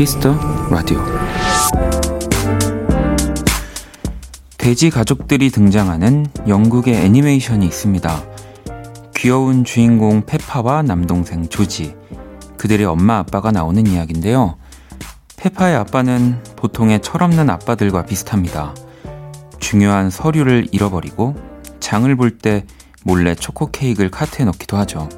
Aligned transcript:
Kiss 0.00 0.19
the 0.19 0.34
라디오 0.70 0.98
돼지 4.56 4.88
가족들이 4.88 5.50
등장하는 5.50 6.24
영국의 6.48 6.94
애니메이션이 6.94 7.66
있습니다. 7.66 8.24
귀여운 9.14 9.62
주인공 9.62 10.24
페파와 10.24 10.80
남동생 10.84 11.50
조지, 11.50 11.94
그들의 12.56 12.86
엄마 12.86 13.18
아빠가 13.18 13.52
나오는 13.52 13.86
이야기인데요. 13.86 14.56
페파의 15.36 15.76
아빠는 15.76 16.44
보통의 16.56 17.02
철없는 17.02 17.50
아빠들과 17.50 18.06
비슷합니다. 18.06 18.74
중요한 19.58 20.08
서류를 20.08 20.68
잃어버리고 20.72 21.36
장을 21.78 22.16
볼 22.16 22.38
때 22.38 22.64
몰래 23.04 23.34
초코 23.34 23.70
케이크를 23.70 24.10
카트에 24.10 24.46
넣기도 24.46 24.78
하죠. 24.78 25.10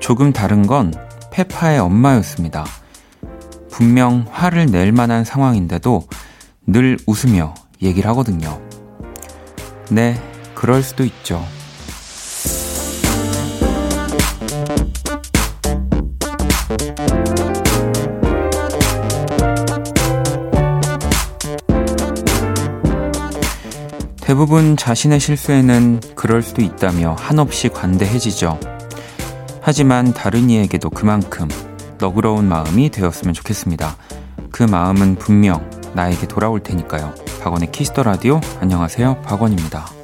조금 0.00 0.34
다른 0.34 0.66
건 0.66 0.92
페파의 1.30 1.78
엄마였습니다. 1.78 2.66
분명 3.70 4.26
화를 4.30 4.66
낼 4.66 4.92
만한 4.92 5.24
상황인데도 5.24 6.06
늘 6.66 6.98
웃으며 7.06 7.54
얘기를 7.82 8.08
하거든요. 8.10 8.60
네, 9.90 10.20
그럴 10.54 10.82
수도 10.82 11.04
있죠. 11.04 11.44
대부분 24.20 24.76
자신의 24.76 25.18
실수에는 25.18 26.00
그럴 26.14 26.40
수도 26.42 26.62
있다며 26.62 27.16
한없이 27.18 27.68
관대해지죠. 27.68 28.60
하지만 29.60 30.14
다른 30.14 30.50
이에게도 30.50 30.90
그만큼 30.90 31.48
너그러운 32.00 32.48
마음이 32.48 32.90
되었으면 32.90 33.34
좋겠습니다. 33.34 33.96
그 34.50 34.62
마음은 34.62 35.16
분명 35.16 35.68
나에게 35.94 36.26
돌아올 36.26 36.60
테니까요. 36.60 37.14
박원의 37.42 37.72
키스터 37.72 38.02
라디오 38.02 38.40
안녕하세요. 38.60 39.22
박원입니다. 39.22 39.99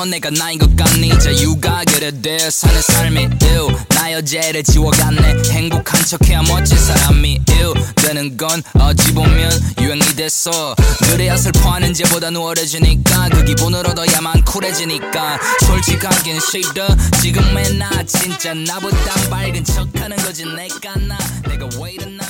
넌 0.00 0.08
내가 0.08 0.30
나인 0.30 0.58
것 0.58 0.74
같니? 0.74 1.10
자유가 1.18 1.84
그래 1.84 2.10
돼 2.22 2.38
사는 2.48 2.80
삶이 2.80 3.20
ew. 3.42 3.68
나 3.90 4.10
여자를 4.10 4.62
지워갔네. 4.62 5.42
행복한 5.50 6.02
척해야 6.06 6.40
멋진 6.40 6.78
사람이 6.78 7.38
ew. 7.50 7.74
되는 7.96 8.34
건 8.34 8.62
어찌 8.78 9.12
보면 9.12 9.52
유행이 9.78 10.00
됐어. 10.16 10.74
그래야 11.02 11.36
슬퍼하는 11.36 11.92
죄보다 11.92 12.30
우월해지니까. 12.30 13.28
그 13.28 13.44
기분을 13.44 13.86
얻어야만 13.86 14.42
쿨해지니까. 14.46 15.38
솔직하긴 15.66 16.40
싫어. 16.40 16.88
지금의 17.20 17.74
나 17.74 17.90
진짜 18.04 18.54
나보다 18.54 19.28
밝은 19.28 19.62
척하는 19.64 20.16
거지. 20.16 20.46
내가 20.46 20.96
나 20.96 21.18
내가 21.46 21.68
왜 21.78 21.92
이랬나. 21.92 22.24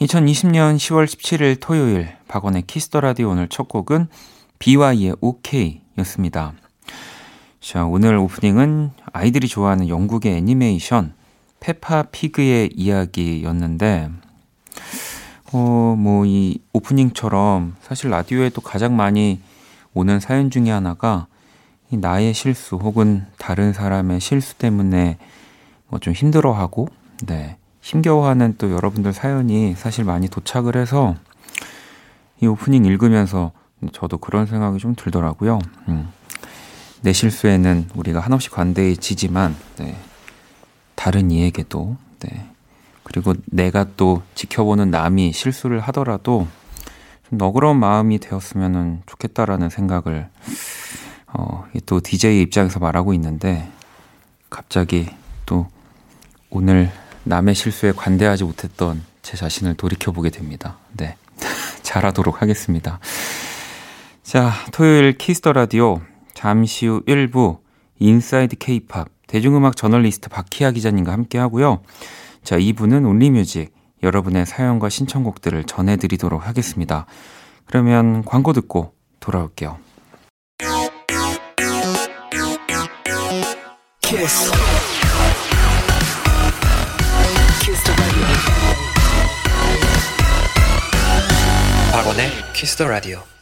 2020년 0.00 0.76
10월 0.76 1.06
17일 1.06 1.56
토요일 1.60 2.16
박원의 2.28 2.64
Kiss 2.66 2.85
the 2.85 3.00
라디오 3.00 3.30
오늘 3.30 3.48
첫 3.48 3.66
곡은 3.68 4.08
BY의 4.58 5.16
OK 5.20 5.82
였습니다. 5.98 6.52
자, 7.60 7.84
오늘 7.84 8.16
오프닝은 8.16 8.92
아이들이 9.12 9.48
좋아하는 9.48 9.88
영국의 9.88 10.36
애니메이션 10.36 11.14
페파 11.60 12.04
피그의 12.12 12.70
이야기였는데, 12.74 14.10
어, 15.52 15.94
뭐, 15.98 16.24
이 16.26 16.58
오프닝처럼 16.72 17.76
사실 17.80 18.10
라디오에 18.10 18.50
또 18.50 18.60
가장 18.60 18.96
많이 18.96 19.40
오는 19.94 20.20
사연 20.20 20.50
중에 20.50 20.70
하나가 20.70 21.26
이 21.90 21.96
나의 21.96 22.34
실수 22.34 22.76
혹은 22.76 23.26
다른 23.38 23.72
사람의 23.72 24.20
실수 24.20 24.56
때문에 24.56 25.18
뭐 25.88 26.00
좀 26.00 26.12
힘들어하고, 26.12 26.88
네, 27.26 27.56
힘겨워하는 27.80 28.56
또 28.58 28.70
여러분들 28.72 29.12
사연이 29.12 29.74
사실 29.76 30.04
많이 30.04 30.28
도착을 30.28 30.76
해서 30.76 31.14
이 32.40 32.46
오프닝 32.46 32.84
읽으면서 32.84 33.52
저도 33.92 34.18
그런 34.18 34.46
생각이 34.46 34.78
좀 34.78 34.94
들더라고요. 34.94 35.58
음. 35.88 36.08
내 37.02 37.12
실수에는 37.12 37.90
우리가 37.94 38.20
한없이 38.20 38.50
관대해지지만 38.50 39.54
네. 39.78 39.96
다른 40.94 41.30
이에게도 41.30 41.96
네. 42.20 42.48
그리고 43.02 43.34
내가 43.44 43.86
또 43.96 44.22
지켜보는 44.34 44.90
남이 44.90 45.32
실수를 45.32 45.80
하더라도 45.80 46.48
좀 47.28 47.38
너그러운 47.38 47.78
마음이 47.78 48.18
되었으면 48.18 49.02
좋겠다라는 49.06 49.70
생각을 49.70 50.28
어, 51.28 51.66
또 51.84 52.00
DJ 52.00 52.40
입장에서 52.42 52.80
말하고 52.80 53.14
있는데 53.14 53.70
갑자기 54.50 55.08
또 55.44 55.68
오늘 56.50 56.90
남의 57.24 57.54
실수에 57.54 57.92
관대하지 57.92 58.44
못했던 58.44 59.02
제 59.22 59.36
자신을 59.36 59.74
돌이켜 59.74 60.12
보게 60.12 60.30
됩니다. 60.30 60.78
네. 60.96 61.16
잘하도록 61.82 62.42
하겠습니다. 62.42 62.98
자, 64.26 64.50
토요일 64.72 65.16
Kiss 65.16 65.37
the 65.37 65.52
라디오 65.52 66.00
잠시 66.34 66.88
후 66.88 67.00
1부 67.06 67.60
Inside 68.00 68.56
케이팝 68.56 69.08
대중음악 69.28 69.76
저널리스트 69.76 70.30
박희아 70.30 70.72
기자님과 70.72 71.12
함께 71.12 71.38
하고요. 71.38 71.84
자, 72.42 72.58
2부는 72.58 73.08
Only 73.08 73.36
Music 73.36 73.72
여러분의 74.02 74.44
사연과 74.44 74.88
신청곡들을 74.88 75.62
전해 75.66 75.96
드리도록 75.96 76.44
하겠습니다. 76.44 77.06
그러면 77.66 78.24
광고 78.24 78.52
듣고 78.52 78.94
돌아올게요. 79.20 79.78
키스. 84.00 84.50
박원의 91.92 92.30
키스 92.54 92.76
더 92.76 92.88
라디오 92.88 93.35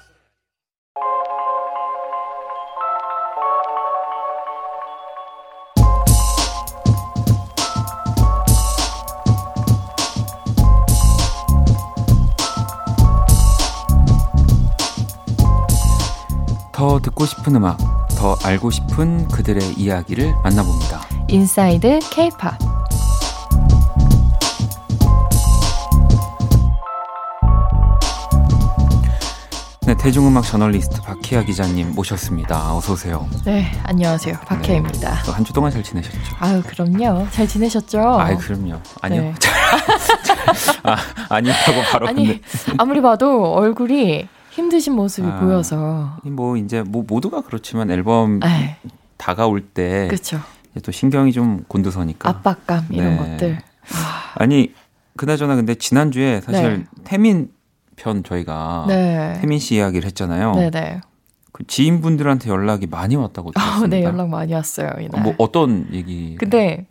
더 16.74 16.98
듣고 16.98 17.24
싶은 17.24 17.54
음악, 17.54 17.78
더 18.18 18.36
알고 18.42 18.70
싶은 18.72 19.28
그들의 19.28 19.74
이야기를 19.74 20.34
만나봅니다. 20.42 21.02
인사이드 21.28 22.00
K-팝 22.10 22.58
네, 29.86 29.94
대중음악 29.94 30.44
저널리스트 30.44 31.02
박희아 31.02 31.42
기자님 31.42 31.94
모셨습니다. 31.94 32.74
어서 32.74 32.94
오세요. 32.94 33.28
네, 33.44 33.70
안녕하세요. 33.84 34.38
박희아입니다. 34.46 35.22
네, 35.22 35.30
한주 35.30 35.52
동안 35.52 35.70
잘 35.70 35.82
지내셨죠? 35.82 36.18
아유, 36.40 36.62
그럼요. 36.66 37.28
잘 37.30 37.46
지내셨죠? 37.46 38.00
아유, 38.18 38.38
그럼요. 38.38 38.80
아니요. 39.02 39.22
네. 39.22 39.34
아, 40.84 40.96
아니라고 41.28 41.82
바로 41.92 42.08
아니, 42.08 42.26
근데. 42.26 42.40
아무리 42.78 43.02
봐도 43.02 43.52
얼굴이 43.52 44.26
힘드신 44.54 44.94
모습이 44.94 45.26
아, 45.26 45.40
보여서. 45.40 46.16
뭐 46.22 46.56
이제 46.56 46.82
뭐 46.82 47.04
모두가 47.06 47.40
그렇지만 47.40 47.90
앨범 47.90 48.40
에이. 48.44 48.50
네. 48.50 48.76
다가올 49.16 49.60
때 49.60 50.06
그쵸. 50.08 50.38
또 50.82 50.92
신경이 50.92 51.32
좀 51.32 51.64
곤두서니까 51.66 52.28
압박감 52.28 52.86
이런 52.90 53.10
네. 53.10 53.16
것들. 53.16 53.58
아. 54.38 54.46
니 54.46 54.72
그나저나 55.16 55.56
근데 55.56 55.74
지난주에 55.74 56.40
사실 56.40 56.78
네. 56.78 56.84
태민 57.02 57.50
편 57.96 58.22
저희가 58.22 58.84
네. 58.88 59.38
태민 59.40 59.58
씨 59.58 59.74
이야기를 59.76 60.06
했잖아요. 60.06 60.54
네네. 60.54 61.00
그 61.52 61.66
지인분들한테 61.66 62.48
연락이 62.48 62.86
많이 62.86 63.16
왔다고 63.16 63.52
들었습니다. 63.52 63.84
아, 63.84 63.88
네, 63.88 64.04
연락 64.04 64.28
많이 64.28 64.52
왔어요. 64.54 64.90
이날. 65.00 65.22
뭐 65.22 65.34
어떤 65.38 65.86
얘기? 65.92 66.36
근데 66.36 66.86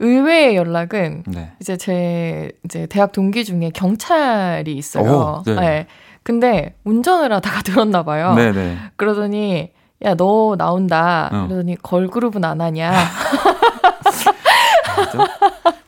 의외의 0.00 0.56
연락은 0.56 1.24
네. 1.26 1.52
이제 1.60 1.76
제 1.76 2.52
이제 2.64 2.86
대학 2.86 3.10
동기 3.12 3.44
중에 3.44 3.70
경찰이 3.70 4.72
있어요. 4.72 5.10
오, 5.10 5.42
네. 5.44 5.54
네. 5.54 5.86
근데 6.28 6.74
운전을 6.84 7.32
하다가 7.32 7.62
들었나 7.64 8.02
봐요. 8.02 8.34
네네. 8.34 8.76
그러더니 8.96 9.70
야 10.04 10.14
너 10.14 10.56
나온다. 10.58 11.30
어. 11.32 11.46
그러더니 11.48 11.76
걸그룹은 11.82 12.44
안 12.44 12.60
하냐. 12.60 12.92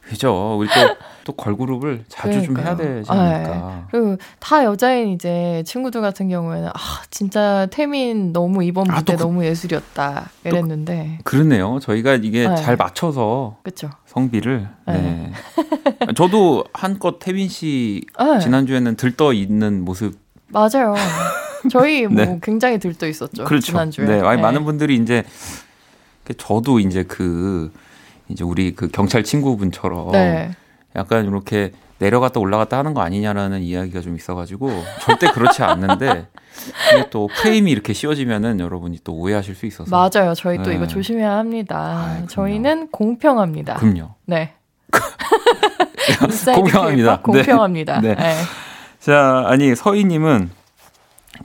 아니죠. 0.09 0.57
우리 0.59 0.67
또, 0.69 0.97
또 1.25 1.33
걸그룹을 1.35 2.05
자주 2.09 2.41
그러니까요. 2.41 2.55
좀 2.57 2.67
해야 2.67 2.77
되지 2.77 3.11
않을까. 3.13 3.51
네. 3.53 3.83
그리고 3.91 4.17
다 4.41 4.65
여자인 4.65 5.11
이제 5.11 5.63
친구들 5.67 6.01
같은 6.01 6.29
경우에는 6.29 6.69
아, 6.69 6.73
진짜 7.11 7.67
태민 7.71 8.33
너무 8.33 8.65
이번 8.65 8.91
아, 8.91 8.97
무대 8.97 9.13
아, 9.13 9.17
그, 9.17 9.23
너무 9.23 9.45
예술이었다. 9.45 10.31
이랬는데. 10.45 11.19
그러네요. 11.25 11.79
저희가 11.81 12.15
이게 12.15 12.49
네. 12.49 12.55
잘 12.57 12.77
맞춰서 12.77 13.59
그쵸. 13.63 13.91
성비를. 14.07 14.69
네. 14.87 14.93
네. 14.95 15.33
저도 16.17 16.65
한껏 16.73 17.19
태민 17.21 17.49
씨 17.49 18.05
네. 18.19 18.39
지난주에는 18.41 18.97
들떠 18.97 19.33
있는 19.33 19.85
모습 19.85 20.15
맞아요. 20.51 20.95
저희 21.71 22.07
뭐 22.09 22.25
네. 22.25 22.39
굉장히 22.43 22.79
들떠 22.79 23.07
있었죠. 23.07 23.45
그렇죠. 23.45 23.67
지난주에. 23.67 24.07
네. 24.07 24.21
아니, 24.21 24.41
많은 24.41 24.65
분들이 24.65 24.97
이제 24.97 25.25
저도 26.37 26.79
이제 26.81 27.03
그 27.03 27.73
이제 28.29 28.45
우리 28.45 28.75
그 28.75 28.89
경찰 28.89 29.25
친구분처럼 29.25 30.13
네. 30.13 30.51
약간 30.97 31.27
이렇게 31.27 31.73
내려갔다 31.99 32.41
올라갔다 32.41 32.79
하는 32.79 32.95
거 32.95 33.03
아니냐라는 33.03 33.61
이야기가 33.61 34.01
좀 34.01 34.17
있어가지고 34.17 34.71
절대 35.03 35.29
그렇지 35.29 35.63
않는데 35.63 36.27
이게 36.95 37.11
또 37.11 37.29
프레임이 37.29 37.71
이렇게 37.71 37.93
씌워지면은 37.93 38.59
여러분이 38.59 39.01
또 39.05 39.15
오해하실 39.15 39.55
수 39.55 39.67
있어서 39.67 39.91
맞아요. 39.91 40.35
저희 40.35 40.57
또 40.59 40.71
네. 40.71 40.77
이거 40.77 40.87
조심해야 40.87 41.31
합니다. 41.33 41.77
아, 41.79 42.27
저희는 42.29 42.89
공평합니다. 42.91 43.75
그럼요. 43.75 44.15
네. 44.25 44.55
공평합니다. 46.55 47.17
네. 47.17 47.23
공평합니다. 47.23 48.01
네. 48.01 48.15
네. 48.15 48.37
자, 49.01 49.45
아니 49.47 49.75
서희님은 49.75 50.51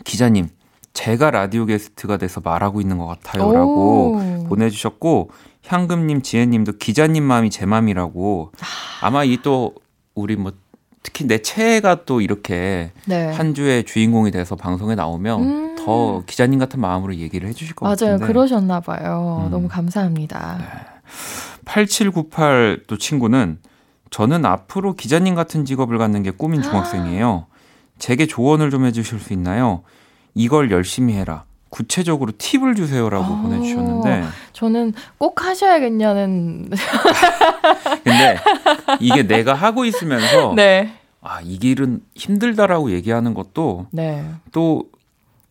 기자님 0.03 0.49
제가 0.93 1.31
라디오 1.31 1.65
게스트가 1.65 2.17
돼서 2.17 2.41
말하고 2.43 2.81
있는 2.81 2.97
것 2.97 3.05
같아요라고 3.05 4.45
보내주셨고 4.47 5.29
향금님, 5.67 6.21
지혜님도 6.21 6.73
기자님 6.77 7.23
마음이 7.23 7.49
제 7.49 7.65
마음이라고 7.65 8.51
아마 9.01 9.23
이 9.23 9.37
또 9.41 9.73
우리 10.15 10.35
뭐 10.35 10.53
특히 11.03 11.25
내 11.27 11.39
채가 11.41 12.05
또 12.05 12.21
이렇게 12.21 12.91
네. 13.05 13.31
한 13.31 13.53
주의 13.53 13.83
주인공이 13.83 14.31
돼서 14.31 14.55
방송에 14.55 14.95
나오면 14.95 15.41
음. 15.43 15.75
더 15.77 16.23
기자님 16.25 16.57
같은 16.57 16.79
마음으로 16.79 17.15
얘기를 17.15 17.47
해주실 17.49 17.75
것 17.75 17.85
같아요. 17.85 18.17
맞아요, 18.17 18.27
그러셨나 18.27 18.79
봐요. 18.79 19.43
음. 19.45 19.51
너무 19.51 19.67
감사합니다. 19.67 20.57
네. 20.59 20.65
8798또 21.65 22.97
친구는 22.99 23.59
저는 24.15 24.45
앞으로 24.45 24.93
기자님 24.93 25.35
같은 25.35 25.65
직업을 25.65 25.97
갖는 25.97 26.23
게 26.23 26.31
꿈인 26.31 26.61
중학생이에요. 26.61 27.47
제게 27.99 28.25
조언을 28.25 28.71
좀 28.71 28.85
해주실 28.85 29.19
수 29.19 29.33
있나요? 29.33 29.83
이걸 30.33 30.71
열심히 30.71 31.15
해라. 31.15 31.43
구체적으로 31.67 32.31
팁을 32.37 32.75
주세요라고 32.75 33.33
오, 33.33 33.35
아, 33.35 33.41
보내주셨는데 33.41 34.23
저는 34.53 34.93
꼭 35.17 35.43
하셔야겠냐는 35.43 36.69
근데 38.05 38.37
이게 39.01 39.23
내가 39.23 39.53
하고 39.53 39.83
있으면서 39.83 40.53
네. 40.55 40.93
아이 41.21 41.57
길은 41.57 41.99
힘들다라고 42.15 42.91
얘기하는 42.91 43.33
것도 43.33 43.87
네. 43.91 44.23
또 44.53 44.83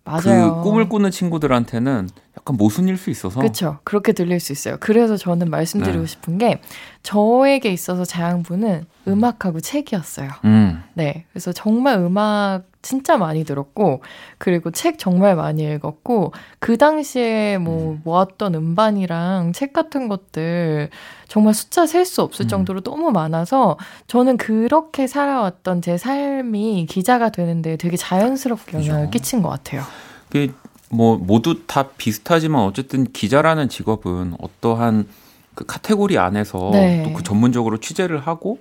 맞아요. 0.04 0.56
그 0.56 0.62
꿈을 0.62 0.88
꾸는 0.88 1.10
친구들한테는 1.10 2.10
약간 2.36 2.56
모순일 2.56 2.98
수 2.98 3.10
있어서 3.10 3.40
그렇죠 3.40 3.78
그렇게 3.84 4.12
들릴 4.12 4.38
수 4.38 4.52
있어요 4.52 4.76
그래서 4.80 5.16
저는 5.16 5.48
말씀드리고 5.48 6.00
네. 6.00 6.06
싶은 6.06 6.38
게 6.38 6.60
저에게 7.02 7.70
있어서 7.70 8.04
자양분은 8.04 8.84
음악하고 9.08 9.60
책이었어요 9.60 10.28
음. 10.44 10.82
네 10.92 11.24
그래서 11.32 11.52
정말 11.52 11.98
음악 12.00 12.64
진짜 12.84 13.16
많이 13.16 13.44
들었고 13.44 14.02
그리고 14.38 14.70
책 14.70 14.98
정말 14.98 15.34
많이 15.34 15.64
읽었고 15.64 16.32
그 16.58 16.76
당시에 16.76 17.58
뭐 17.58 17.92
음. 17.92 18.02
모았던 18.04 18.54
음반이랑 18.54 19.52
책 19.52 19.72
같은 19.72 20.06
것들 20.08 20.90
정말 21.26 21.54
숫자 21.54 21.86
셀 21.86 22.04
수 22.04 22.20
없을 22.20 22.44
음. 22.44 22.48
정도로 22.48 22.82
너무 22.82 23.10
많아서 23.10 23.78
저는 24.06 24.36
그렇게 24.36 25.06
살아왔던 25.06 25.80
제 25.80 25.96
삶이 25.96 26.86
기자가 26.88 27.30
되는데 27.30 27.76
되게 27.78 27.96
자연스럽게 27.96 28.76
영향을 28.76 29.06
그죠. 29.06 29.10
끼친 29.10 29.42
것 29.42 29.48
같아요. 29.48 29.82
그뭐 30.28 31.16
모두 31.16 31.66
다 31.66 31.88
비슷하지만 31.96 32.62
어쨌든 32.62 33.04
기자라는 33.04 33.70
직업은 33.70 34.34
어떠한 34.38 35.08
그 35.54 35.64
카테고리 35.64 36.18
안에서 36.18 36.70
네. 36.72 37.04
또그 37.04 37.22
전문적으로 37.22 37.78
취재를 37.78 38.18
하고 38.18 38.58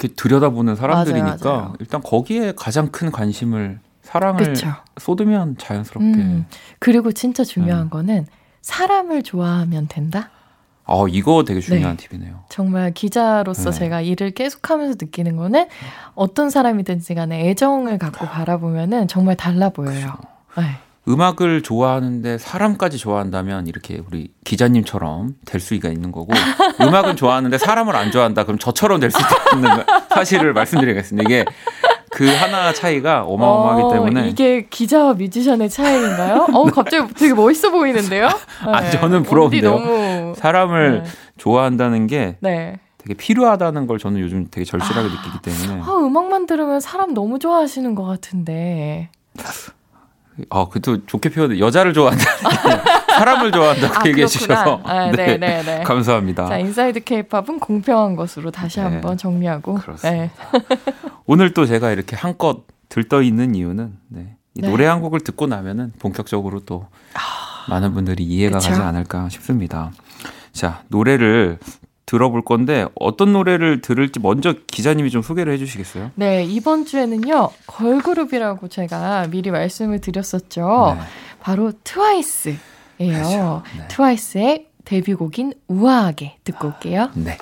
이렇게 0.00 0.08
들여다보는 0.14 0.76
사람들이니까 0.76 1.36
맞아요, 1.44 1.58
맞아요. 1.60 1.74
일단 1.78 2.00
거기에 2.02 2.54
가장 2.56 2.88
큰 2.88 3.10
관심을 3.10 3.80
사랑을 4.02 4.44
그쵸. 4.44 4.68
쏟으면 4.98 5.56
자연스럽게. 5.58 6.06
음, 6.06 6.46
그리고 6.78 7.12
진짜 7.12 7.44
중요한 7.44 7.84
음. 7.84 7.90
거는 7.90 8.26
사람을 8.62 9.22
좋아하면 9.22 9.88
된다. 9.88 10.30
어, 10.84 11.06
이거 11.06 11.44
되게 11.44 11.60
중요한 11.60 11.96
네. 11.96 12.08
팁이네요. 12.08 12.44
정말 12.48 12.92
기자로서 12.92 13.70
네. 13.70 13.78
제가 13.78 14.00
일을 14.00 14.32
계속하면서 14.32 14.96
느끼는 15.00 15.36
거는 15.36 15.68
어떤 16.14 16.50
사람이든지 16.50 17.14
간에 17.14 17.48
애정을 17.50 17.98
갖고 17.98 18.26
바라보면은 18.26 19.06
정말 19.06 19.36
달라 19.36 19.68
보여요. 19.68 20.14
네. 20.56 20.64
음악을 21.10 21.62
좋아하는데 21.62 22.38
사람까지 22.38 22.98
좋아한다면 22.98 23.66
이렇게 23.66 24.00
우리 24.06 24.32
기자님처럼 24.44 25.34
될 25.44 25.60
수가 25.60 25.88
있는 25.88 26.12
거고 26.12 26.32
음악은 26.80 27.16
좋아하는데 27.16 27.58
사람을 27.58 27.96
안 27.96 28.10
좋아한다 28.10 28.44
그럼 28.44 28.58
저처럼 28.58 29.00
될 29.00 29.10
수 29.10 29.18
있는 29.54 29.68
사실을 30.08 30.52
말씀드리겠습니다. 30.52 31.28
이게 31.28 31.44
그 32.12 32.26
하나 32.28 32.72
차이가 32.72 33.22
어마어마하기 33.24 33.82
어, 33.82 33.92
때문에 33.92 34.28
이게 34.28 34.66
기자와 34.68 35.14
뮤지션의 35.14 35.68
차이인가요? 35.70 36.48
어 36.52 36.64
갑자기 36.64 37.12
되게 37.14 37.34
멋있어 37.34 37.70
보이는데요? 37.70 38.28
아 38.66 38.80
네. 38.82 38.90
저는 38.90 39.22
부러운데요. 39.22 39.62
너무... 39.62 40.34
사람을 40.36 41.02
네. 41.04 41.10
좋아한다는 41.38 42.06
게 42.06 42.36
네. 42.40 42.78
되게 42.98 43.14
필요하다는 43.14 43.86
걸 43.86 43.98
저는 43.98 44.20
요즘 44.20 44.46
되게 44.50 44.64
절실하게 44.64 45.08
아, 45.08 45.10
느끼기 45.10 45.38
때문에 45.42 45.82
아, 45.82 45.96
음악만 45.96 46.46
들으면 46.46 46.80
사람 46.80 47.14
너무 47.14 47.38
좋아하시는 47.38 47.94
것 47.94 48.04
같은데 48.04 49.08
아, 50.50 50.66
그래도 50.70 51.04
좋게 51.06 51.30
표현해. 51.30 51.58
여자를 51.58 51.92
좋아한다. 51.92 52.24
사람을 53.10 53.52
좋아한다고 53.52 53.94
아, 53.94 54.02
얘기해 54.06 54.26
주셔서. 54.26 54.80
아, 54.84 55.10
네, 55.10 55.36
네, 55.36 55.38
네, 55.38 55.62
네. 55.62 55.82
감사합니다. 55.82 56.46
자, 56.46 56.58
Inside 56.58 57.04
케이팝은 57.04 57.60
공평한 57.60 58.16
것으로 58.16 58.50
다시 58.50 58.76
네. 58.78 58.84
한번 58.84 59.16
정리하고. 59.16 59.74
그렇습니다. 59.74 60.10
네. 60.10 60.30
오늘 61.26 61.52
또 61.52 61.66
제가 61.66 61.90
이렇게 61.90 62.16
한껏 62.16 62.64
들떠 62.88 63.22
있는 63.22 63.54
이유는 63.54 63.96
네. 64.08 64.36
이 64.54 64.62
노래 64.62 64.86
한 64.86 65.00
곡을 65.00 65.20
듣고 65.20 65.46
나면은 65.46 65.92
본격적으로 65.98 66.60
또 66.60 66.86
아, 67.14 67.70
많은 67.70 67.92
분들이 67.94 68.24
이해가 68.24 68.58
그쵸? 68.58 68.70
가지 68.70 68.80
않을까 68.80 69.28
싶습니다. 69.28 69.92
자, 70.52 70.82
노래를 70.88 71.58
들어볼 72.10 72.42
건데 72.42 72.86
어떤 72.98 73.32
노래를 73.32 73.82
들을지 73.82 74.18
먼저 74.18 74.54
기자님이 74.66 75.10
좀 75.10 75.22
소개를 75.22 75.52
해주시겠어요? 75.52 76.10
네 76.16 76.44
이번 76.44 76.84
주에는요 76.84 77.50
걸그룹이라고 77.68 78.66
제가 78.66 79.28
미리 79.30 79.52
말씀을 79.52 80.00
드렸었죠. 80.00 80.96
네. 80.98 81.04
바로 81.38 81.72
트와이스예요. 81.84 82.58
그렇죠. 82.98 83.62
네. 83.78 83.88
트와이스의 83.88 84.66
데뷔곡인 84.84 85.52
우아하게 85.68 86.38
듣고 86.42 86.68
올게요. 86.68 87.10
네. 87.14 87.38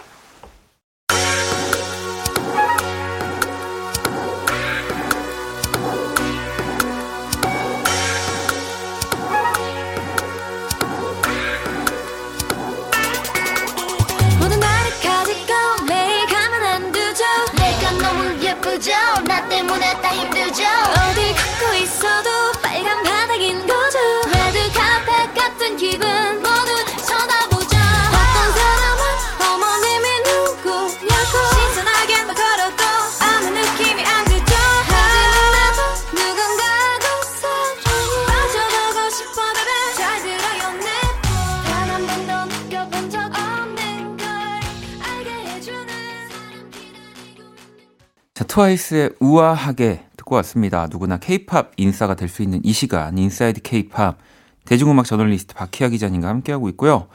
트와이스의 48.58 49.10
우아하게 49.20 50.00
듣고 50.16 50.34
왔습니다. 50.36 50.88
누구나 50.90 51.16
케이팝 51.18 51.72
인싸가 51.76 52.14
될 52.16 52.28
수 52.28 52.42
있는 52.42 52.60
이 52.64 52.72
시간 52.72 53.16
Inside 53.16 53.62
케이팝 53.62 54.18
대중음악 54.64 55.06
저널리스트 55.06 55.54
박희아 55.54 55.88
기자님과 55.90 56.26
함께하고 56.28 56.68
있고요. 56.70 57.06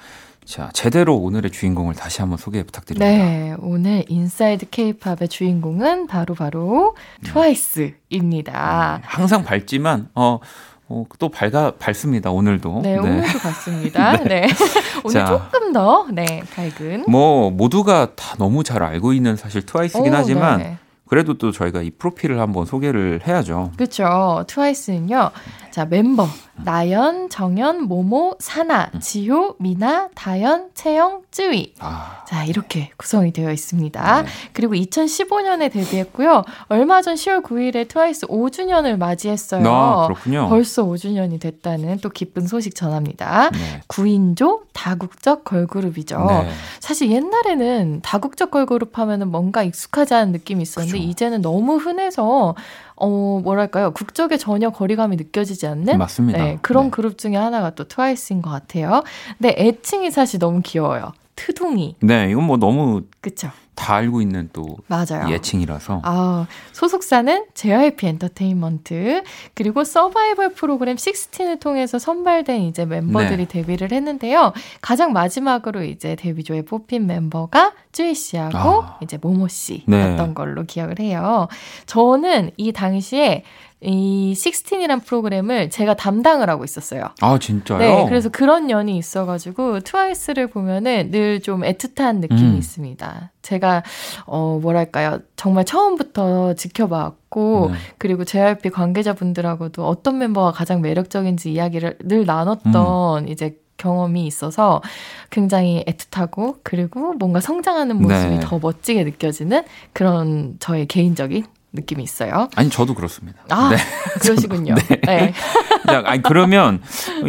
자, 0.46 0.70
제대로 0.74 1.18
오늘의 1.18 1.52
주인공을 1.52 1.96
다시 1.96 2.22
한번 2.22 2.38
소개 2.38 2.64
부탁드립니다. 2.64 3.06
네, 3.06 3.56
오늘 3.60 4.06
Inside 4.08 4.70
케이팝의 4.70 5.28
주인공은 5.30 6.08
바로 6.08 6.34
바로 6.34 6.96
네. 7.22 7.30
트와이스입니다. 7.30 9.00
네, 9.02 9.08
항상 9.08 9.44
밝지만 9.44 10.08
어 10.16 10.40
어, 10.88 11.06
또 11.20 11.28
밝아 11.30 11.74
밝습니다 11.78 12.32
오늘도. 12.32 12.80
네, 12.84 12.94
네. 12.94 13.00
오늘도 13.00 13.40
밝습니다. 13.40 14.18
네. 14.24 14.24
네. 14.24 14.48
오늘 15.04 15.14
자, 15.14 15.26
조금 15.26 15.74
더 15.74 16.08
네, 16.10 16.42
밝은. 16.56 17.06
뭐 17.10 17.52
모두가 17.52 18.16
다 18.16 18.36
너무 18.38 18.64
잘 18.64 18.82
알고 18.82 19.12
있는 19.12 19.36
사실 19.36 19.66
트와이스긴 19.66 20.14
오, 20.14 20.16
하지만 20.16 20.60
네. 20.60 20.78
그래도 21.14 21.36
또 21.36 21.52
저희가 21.52 21.84
이 21.84 21.92
프로필을 21.92 22.40
한번 22.40 22.66
소개를 22.66 23.20
해야죠. 23.28 23.70
그렇죠. 23.78 24.44
트와이스는요. 24.48 25.30
자, 25.74 25.86
멤버 25.86 26.28
나연, 26.54 27.30
정연, 27.30 27.86
모모, 27.86 28.36
사나, 28.40 28.92
음. 28.94 29.00
지효, 29.00 29.56
미나, 29.58 30.08
다연, 30.14 30.70
채영, 30.76 31.24
쯔위. 31.32 31.74
아. 31.80 32.24
자, 32.28 32.46
이렇게 32.46 32.92
구성이 32.96 33.34
되어 33.34 33.52
있습니다. 33.52 34.22
네. 34.22 34.30
그리고 34.54 34.76
2015년에 34.76 35.72
데뷔했고요. 35.72 36.44
얼마 36.68 37.02
전 37.02 37.16
10월 37.16 37.42
9일에 37.42 37.88
트와이스 37.88 38.28
5주년을 38.28 38.98
맞이했어요. 38.98 39.68
아, 39.68 40.06
그렇군요. 40.06 40.48
벌써 40.48 40.86
5주년이 40.86 41.42
됐다는 41.42 41.98
또 42.02 42.10
기쁜 42.10 42.46
소식 42.46 42.76
전합니다. 42.76 43.50
네. 43.50 43.82
9인조 43.88 44.62
다국적 44.74 45.44
걸그룹이죠. 45.44 46.24
네. 46.24 46.52
사실 46.82 47.10
옛날에는 47.10 48.02
다국적 48.04 48.52
걸그룹 48.52 49.00
하면은 49.00 49.30
뭔가 49.30 49.64
익숙하지 49.64 50.14
않은 50.14 50.34
느낌이 50.34 50.62
있었는데 50.62 51.00
그렇죠. 51.00 51.10
이제는 51.10 51.42
너무 51.42 51.78
흔해서 51.78 52.54
어, 52.96 53.42
뭐랄까요. 53.44 53.92
국적에 53.92 54.38
전혀 54.38 54.70
거리감이 54.70 55.16
느껴지지 55.16 55.68
않는 55.68 55.98
맞습니다. 55.98 56.38
네, 56.38 56.60
그런 56.62 56.86
네. 56.86 56.92
그룹 56.92 57.18
중에 57.18 57.36
하나가 57.36 57.72
또 57.72 57.88
트와이스인 57.88 58.42
것 58.42 58.50
같아요. 58.50 59.04
근데 59.38 59.56
애칭이 59.58 60.12
사실 60.12 60.40
너무 60.40 60.62
귀여워요. 60.64 61.14
트둥이. 61.36 61.96
네, 62.02 62.30
이건 62.32 62.44
뭐 62.46 62.58
너무 62.58 63.04
그쵸. 63.22 63.50
다 63.76 63.96
알고 63.96 64.22
있는 64.22 64.50
또 64.54 64.78
맞아요. 64.88 65.30
예칭이라서. 65.30 66.02
아, 66.04 66.46
소속사는 66.74 67.46
JYP 67.56 68.08
엔터테인먼트 68.08 69.24
그리고 69.56 69.84
서바이벌 69.84 70.54
프로그램 70.54 70.96
16을 70.96 71.60
통해서 71.60 71.98
선발된 71.98 72.62
이제 72.62 72.86
멤버들이 72.86 73.38
네. 73.38 73.48
데뷔를 73.48 73.92
했는데요. 73.92 74.54
가장 74.82 75.12
마지막으로 75.12 75.84
이제 75.84 76.16
데뷔조에 76.16 76.64
뽑힌 76.64 77.08
멤버가 77.08 77.74
쯔이 77.92 78.14
씨하고 78.14 78.84
아. 78.84 79.00
이제 79.02 79.18
모모 79.20 79.48
씨였던 79.48 80.28
네. 80.28 80.34
걸로 80.36 80.64
기억을 80.64 81.00
해요. 81.00 81.48
저는 81.88 82.52
이 82.58 82.72
당시에 82.72 83.44
이 83.84 84.34
식스틴이란 84.36 85.02
프로그램을 85.02 85.70
제가 85.70 85.94
담당을 85.94 86.50
하고 86.50 86.64
있었어요. 86.64 87.10
아 87.22 87.38
진짜요? 87.38 87.78
네, 87.80 88.06
그래서 88.08 88.30
그런 88.30 88.70
연이 88.70 88.98
있어가지고 88.98 89.82
트와이스를 89.82 90.48
보면은 90.48 91.12
늘 91.12 91.44
좀 91.44 91.62
애틋한 91.62 92.20
느낌이 92.20 92.42
음. 92.42 92.56
있습니다. 92.56 93.32
제가 93.42 93.84
어 94.26 94.60
뭐랄까요, 94.62 95.20
정말 95.36 95.66
처음부터 95.66 96.54
지켜봤고 96.54 97.70
네. 97.72 97.78
그리고 97.98 98.24
JYP 98.24 98.70
관계자분들하고도 98.70 99.86
어떤 99.86 100.18
멤버가 100.18 100.52
가장 100.52 100.82
매력적인지 100.82 101.52
이야기를 101.52 101.98
늘 102.04 102.26
나눴던 102.26 103.26
음. 103.26 103.28
이제 103.28 103.58
경험이 103.78 104.26
있어서 104.28 104.82
굉장히 105.30 105.84
애틋하고 105.86 106.60
그리고 106.64 107.14
뭔가 107.14 107.42
성장하는 107.42 108.02
모습이 108.02 108.36
네. 108.36 108.40
더 108.40 108.58
멋지게 108.60 109.04
느껴지는 109.04 109.64
그런 109.92 110.56
저의 110.60 110.86
개인적인 110.86 111.46
느낌이 111.74 112.04
있어요. 112.04 112.48
아니 112.56 112.70
저도 112.70 112.94
그렇습니다. 112.94 113.40
아 113.50 113.70
네. 113.70 113.78
그러시군요. 114.22 114.76
네. 114.76 115.02
네. 115.02 115.34
자, 115.88 116.04
아니 116.06 116.22
그러면 116.22 116.82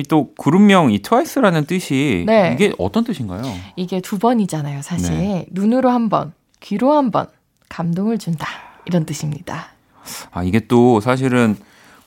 또 0.09 0.35
그룹명 0.35 0.93
이 0.93 1.01
트와이스라는 1.01 1.65
뜻이 1.65 2.25
네. 2.27 2.53
이게 2.55 2.73
어떤 2.79 3.05
뜻인가요? 3.05 3.43
이게 3.77 4.01
두 4.01 4.19
번이잖아요, 4.19 4.83
사실. 4.83 5.17
네. 5.17 5.47
눈으로 5.51 5.91
한 5.91 6.09
번, 6.09 6.35
귀로 6.61 6.93
한 6.93 7.11
번, 7.11 7.27
감동을 7.71 8.19
준다 8.19 8.47
이런 8.85 9.07
뜻입니다. 9.07 9.73
아 10.31 10.45
이게 10.45 10.61
또 10.61 11.01
사실은 11.01 11.57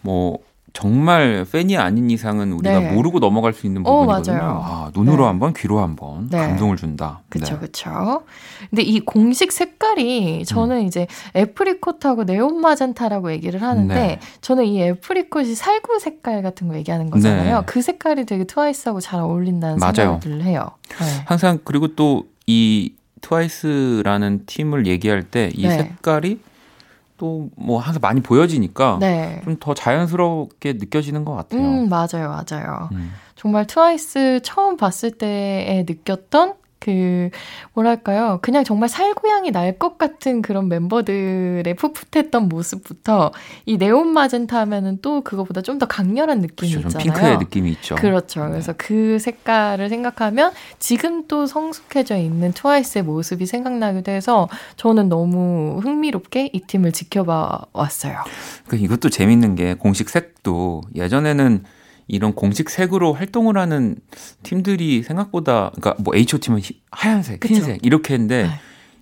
뭐 0.02 0.38
정말 0.78 1.44
팬이 1.52 1.76
아닌 1.76 2.12
이상은 2.12 2.54
우리가 2.54 2.80
네. 2.80 2.92
모르고 2.92 3.20
넘어갈 3.20 3.52
수 3.52 3.66
있는 3.66 3.82
어, 3.84 4.02
부분이거든요. 4.02 4.38
어, 4.38 4.62
아, 4.64 4.92
눈으로 4.94 5.24
네. 5.24 5.28
한번, 5.28 5.54
귀로 5.56 5.80
한번 5.80 6.30
네. 6.30 6.38
감동을 6.38 6.78
준다. 6.78 7.22
그렇죠, 7.30 7.54
네. 7.56 7.60
그렇죠. 7.62 8.24
근데 8.70 8.84
이 8.84 9.00
공식 9.00 9.52
색깔이 9.52 10.46
저는 10.46 10.82
음. 10.82 10.86
이제 10.86 11.08
apricot하고 11.36 12.26
neon 12.26 12.62
magenta라고 12.62 13.32
얘기를 13.32 13.64
하는데 13.64 13.94
네. 13.96 14.20
저는 14.42 14.66
이 14.66 14.84
apricot이 14.84 15.56
살구 15.56 16.00
색깔 16.00 16.44
같은 16.44 16.68
거 16.68 16.76
얘기하는 16.78 17.10
거잖아요. 17.10 17.60
네. 17.60 17.64
그 17.66 17.82
색깔이 17.82 18.26
되게 18.28 18.44
트와이스하고 18.44 19.00
잘 19.00 19.22
어울린다는 19.22 19.78
맞아요. 19.80 20.20
생각을 20.22 20.44
해요. 20.44 20.70
네. 21.00 21.24
항상 21.26 21.58
그리고 21.64 21.96
또 21.96 22.24
이 22.48 22.94
트와이스라는 23.22 24.46
팀을 24.46 24.88
얘기할 24.88 25.24
때이 25.24 25.52
색깔이 25.62 26.40
또 27.18 27.50
뭐 27.56 27.80
항상 27.80 28.00
많이 28.02 28.22
보여지니까 28.22 28.98
네. 29.00 29.42
좀더 29.44 29.74
자연스럽게 29.74 30.74
느껴지는 30.74 31.26
것 31.26 31.36
같아요. 31.36 31.62
음, 31.62 31.90
맞아요, 31.90 32.30
맞아요. 32.30 32.90
음. 32.94 33.12
정말 33.36 33.66
트와이스 33.68 34.42
처음 34.44 34.78
봤을 34.78 35.12
때에 35.12 35.84
느꼈던 35.88 36.54
그 36.80 37.30
뭐랄까요 37.74 38.40
그냥 38.42 38.64
정말 38.64 38.90
살구향이 38.90 39.52
날 39.52 39.78
것 39.78 39.98
같은 39.98 40.42
그런 40.42 40.70
멤버들의 40.70 41.74
풋풋했던 41.76 42.50
모습부터 42.50 43.32
이 43.66 43.78
네온 43.78 44.08
마젠타 44.14 44.58
하면은 44.62 45.00
또 45.02 45.22
그거보다 45.22 45.62
좀 45.62 45.78
더 45.78 45.86
강렬한 45.86 46.40
느낌이 46.40 46.72
그렇죠, 46.72 46.88
있잖아요. 46.98 47.14
핑크의 47.14 47.38
느낌이 47.38 47.70
있죠. 47.74 47.96
그렇죠. 47.96 48.44
네. 48.46 48.52
그래서 48.52 48.74
그 48.78 49.20
색깔을 49.20 49.90
생각하면 49.90 50.52
지금 50.80 51.28
또 51.28 51.46
성숙해져 51.46 52.18
있는 52.18 52.52
트와이스의 52.54 53.04
모습이 53.04 53.46
생각나기도 53.46 54.12
해서 54.12 54.50
저는 54.78 55.10
너무 55.10 55.80
흥미롭게 55.84 56.50
이 56.54 56.62
팀을 56.62 56.94
지켜봐 56.94 57.66
왔어요. 57.74 58.24
그 58.68 58.76
이것도 58.76 59.10
재밌는 59.10 59.54
게 59.56 59.76
공식 59.76 60.10
색도 60.10 60.82
예전에는 60.96 61.64
이런 62.08 62.34
공식 62.34 62.70
색으로 62.70 63.14
활동을 63.14 63.58
하는 63.58 63.98
팀들이 64.44 65.04
생각보다 65.04 65.72
그러니까 65.76 65.96
뭐 66.04 66.16
H.O.T면 66.16 66.62
하얀색, 66.92 67.40
그쵸? 67.40 67.56
흰색 67.56 67.86
이렇게 67.86 68.14
했는데 68.14 68.44
네. 68.44 68.50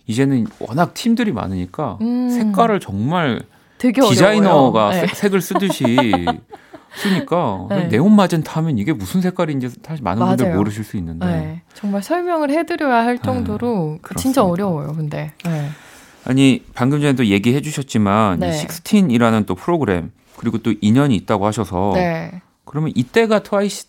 이제는 0.07 0.47
워낙 0.59 0.93
팀들이 0.93 1.31
많으니까 1.31 1.97
음. 2.01 2.29
색깔을 2.29 2.79
정말 2.79 3.41
디자이너가 3.77 4.89
네. 4.91 5.07
색을 5.07 5.41
쓰듯이 5.41 5.83
쓰니까 6.95 7.67
네. 7.69 7.87
네온 7.87 8.15
마젠타 8.15 8.53
하면 8.61 8.77
이게 8.77 8.93
무슨 8.93 9.21
색깔인지 9.21 9.69
사실 9.83 10.03
많은 10.03 10.19
맞아요. 10.19 10.37
분들 10.37 10.55
모르실 10.55 10.83
수 10.83 10.97
있는데 10.97 11.25
네. 11.25 11.61
정말 11.73 12.01
설명을 12.01 12.49
해드려야 12.51 13.03
할 13.03 13.17
네. 13.17 13.21
정도로 13.23 13.99
진짜 14.15 14.43
어려워요. 14.43 14.93
근데 14.93 15.31
네. 15.43 15.69
아니 16.23 16.63
방금 16.73 17.01
전에도 17.01 17.25
얘기해 17.25 17.61
주셨지만 17.61 18.41
이 18.41 18.53
식스틴이라는 18.53 19.45
또 19.45 19.55
프로그램 19.55 20.11
그리고 20.37 20.57
또 20.59 20.73
인연이 20.81 21.15
있다고 21.15 21.45
하셔서 21.45 21.93
그러면 22.65 22.91
이때가 22.95 23.43
트와이스 23.43 23.87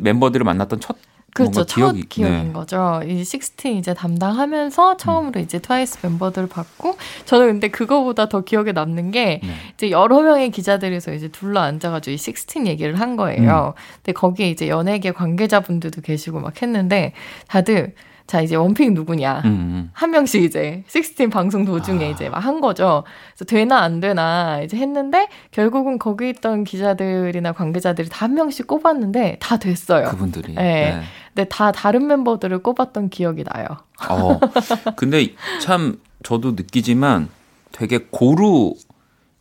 멤버들을 0.00 0.44
만났던 0.44 0.80
첫 0.80 0.96
그렇죠. 1.34 1.64
기억이, 1.64 2.02
첫 2.02 2.08
기억인 2.10 2.46
네. 2.48 2.52
거죠. 2.52 3.00
이 3.06 3.24
SIXTEEN 3.24 3.78
이제 3.78 3.94
담당하면서 3.94 4.98
처음으로 4.98 5.40
음. 5.40 5.44
이제 5.44 5.58
트와이스 5.58 5.98
멤버들을 6.06 6.48
봤고 6.48 6.96
저는 7.24 7.46
근데 7.46 7.68
그거보다 7.68 8.28
더 8.28 8.42
기억에 8.42 8.72
남는 8.72 9.12
게 9.12 9.40
네. 9.42 9.54
이제 9.74 9.90
여러 9.90 10.20
명의 10.20 10.50
기자들에서 10.50 11.14
이제 11.14 11.28
둘러 11.28 11.60
앉아가지고 11.60 12.14
이 12.14 12.18
SIXTEEN 12.18 12.66
얘기를 12.66 13.00
한 13.00 13.16
거예요. 13.16 13.74
음. 13.76 13.80
근데 13.96 14.12
거기에 14.12 14.50
이제 14.50 14.68
연예계 14.68 15.12
관계자분들도 15.12 16.02
계시고 16.02 16.40
막 16.40 16.60
했는데 16.60 17.14
다들 17.48 17.94
자, 18.32 18.40
이제 18.40 18.56
one 18.56 18.72
pick 18.72 18.94
누구냐. 18.94 19.42
음, 19.44 19.50
음. 19.50 19.90
한 19.92 20.10
명씩 20.10 20.42
이제 20.42 20.84
SIXTEEN 20.88 21.28
방송 21.28 21.66
도중에 21.66 22.06
아. 22.06 22.08
이제 22.08 22.30
막 22.30 22.38
한 22.42 22.62
거죠. 22.62 23.04
그래서 23.34 23.44
되나 23.44 23.80
안 23.80 24.00
되나 24.00 24.62
이제 24.62 24.78
했는데 24.78 25.28
결국은 25.50 25.98
거기 25.98 26.30
있던 26.30 26.64
기자들이나 26.64 27.52
관계자들이 27.52 28.08
다 28.08 28.22
한 28.24 28.32
명씩 28.32 28.66
꼽았는데 28.68 29.36
다 29.38 29.58
됐어요. 29.58 30.08
그분들이. 30.08 30.54
네. 30.54 30.62
네. 30.62 31.02
근데 31.34 31.46
다 31.50 31.72
다른 31.72 32.06
멤버들을 32.06 32.58
꼽았던 32.62 33.10
기억이 33.10 33.44
나요. 33.44 33.66
어. 34.08 34.40
근데 34.96 35.34
참 35.60 35.98
저도 36.22 36.52
느끼지만 36.52 37.28
되게 37.70 37.98
고루 38.10 38.72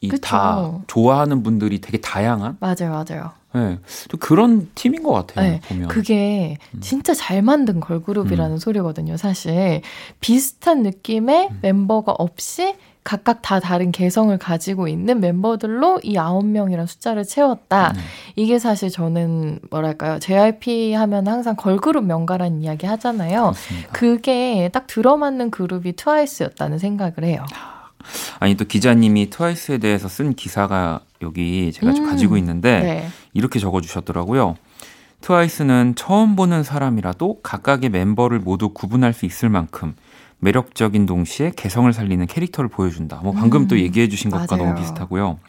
이 0.02 0.10
다 0.20 0.80
좋아하는 0.88 1.44
분들이 1.44 1.80
되게 1.80 1.98
다양한 2.00 2.58
맞아요, 2.60 2.90
맞아요. 2.92 3.32
네, 3.54 3.80
또 4.10 4.18
그런 4.18 4.70
팀인 4.76 5.04
것 5.04 5.12
같아요. 5.12 5.50
네, 5.50 5.62
보면 5.68 5.88
그게 5.90 6.58
음. 6.74 6.80
진짜 6.80 7.14
잘 7.14 7.42
만든 7.42 7.80
걸그룹이라는 7.80 8.56
음. 8.56 8.58
소리거든요. 8.58 9.18
사실 9.18 9.82
비슷한 10.20 10.84
느낌의 10.84 11.50
음. 11.52 11.60
멤버가 11.62 12.14
없이 12.14 12.76
각각 13.04 13.42
다 13.42 13.60
다른 13.60 13.92
개성을 13.92 14.36
가지고 14.38 14.88
있는 14.88 15.20
멤버들로 15.20 16.02
이 16.04 16.18
아홉 16.18 16.46
명이란 16.46 16.86
숫자를 16.86 17.24
채웠다. 17.26 17.94
음. 17.96 18.02
이게 18.36 18.60
사실 18.60 18.90
저는 18.90 19.60
뭐랄까요. 19.72 20.20
JYP 20.20 20.94
하면 20.94 21.28
항상 21.28 21.56
걸그룹 21.56 22.06
명가라는 22.06 22.62
이야기 22.62 22.86
하잖아요. 22.86 23.42
그렇습니다. 23.42 23.92
그게 23.92 24.70
딱 24.72 24.86
들어맞는 24.88 25.52
그룹이 25.52 25.94
트와이스였다는 25.94 26.78
생각을 26.78 27.24
해요. 27.24 27.44
아니 28.40 28.56
또 28.56 28.66
기자님이 28.66 29.30
트와이스에 29.30 29.78
대해서 29.80 30.08
쓴 30.08 30.34
기사가 30.34 31.02
여기 31.22 31.72
제가 31.72 31.92
음, 31.92 32.06
가지고 32.08 32.38
있는데 32.38 32.80
네. 32.80 33.08
이렇게 33.34 33.60
적어주셨더라고요. 33.60 34.56
트와이스는 35.22 35.94
처음 35.96 36.36
보는 36.36 36.64
사람이라도 36.64 37.42
각각의 37.42 37.90
멤버를 37.90 38.40
모두 38.40 38.70
구분할 38.70 39.14
수 39.14 39.26
있을 39.26 39.50
만큼 39.50 39.96
매력적인 40.40 41.06
동시에 41.06 41.52
개성을 41.56 41.92
살리는 41.94 42.26
캐릭터를 42.26 42.70
보여준다. 42.70 43.22
뭐 43.24 43.32
방금 43.32 43.64
음, 43.64 43.68
또 43.68 43.80
얘기해 43.80 44.10
주신 44.10 44.32
것과 44.32 44.56
맞아요. 44.56 44.70
너무 44.70 44.80
비슷하고요. 44.82 45.40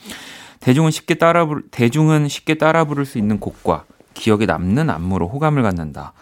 대중은 0.61 0.91
쉽게 0.91 1.15
따라 1.15 1.47
부를 1.47 1.63
대중은 1.71 2.29
쉽게 2.29 2.55
따라 2.55 2.85
부를 2.85 3.07
수 3.07 3.19
있는 3.19 3.41
곡과 3.41 3.85
기억에 4.15 4.47
남는 4.47 4.91
안무로 4.91 5.29
호감을 5.29 5.63
갖는다. 5.63 6.13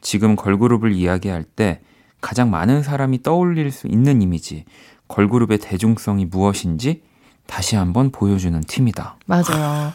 지금 0.00 0.36
걸그룹을 0.36 0.92
이야기할 0.92 1.42
때 1.44 1.80
가장 2.20 2.50
많은 2.50 2.82
사람이 2.82 3.22
떠올릴 3.22 3.70
수 3.72 3.88
있는 3.88 4.22
이미지, 4.22 4.64
걸그룹의 5.08 5.58
대중성이 5.58 6.24
무엇인지 6.24 7.02
다시 7.50 7.74
한번 7.74 8.12
보여주는 8.12 8.60
팀이다. 8.60 9.16
맞아요. 9.26 9.92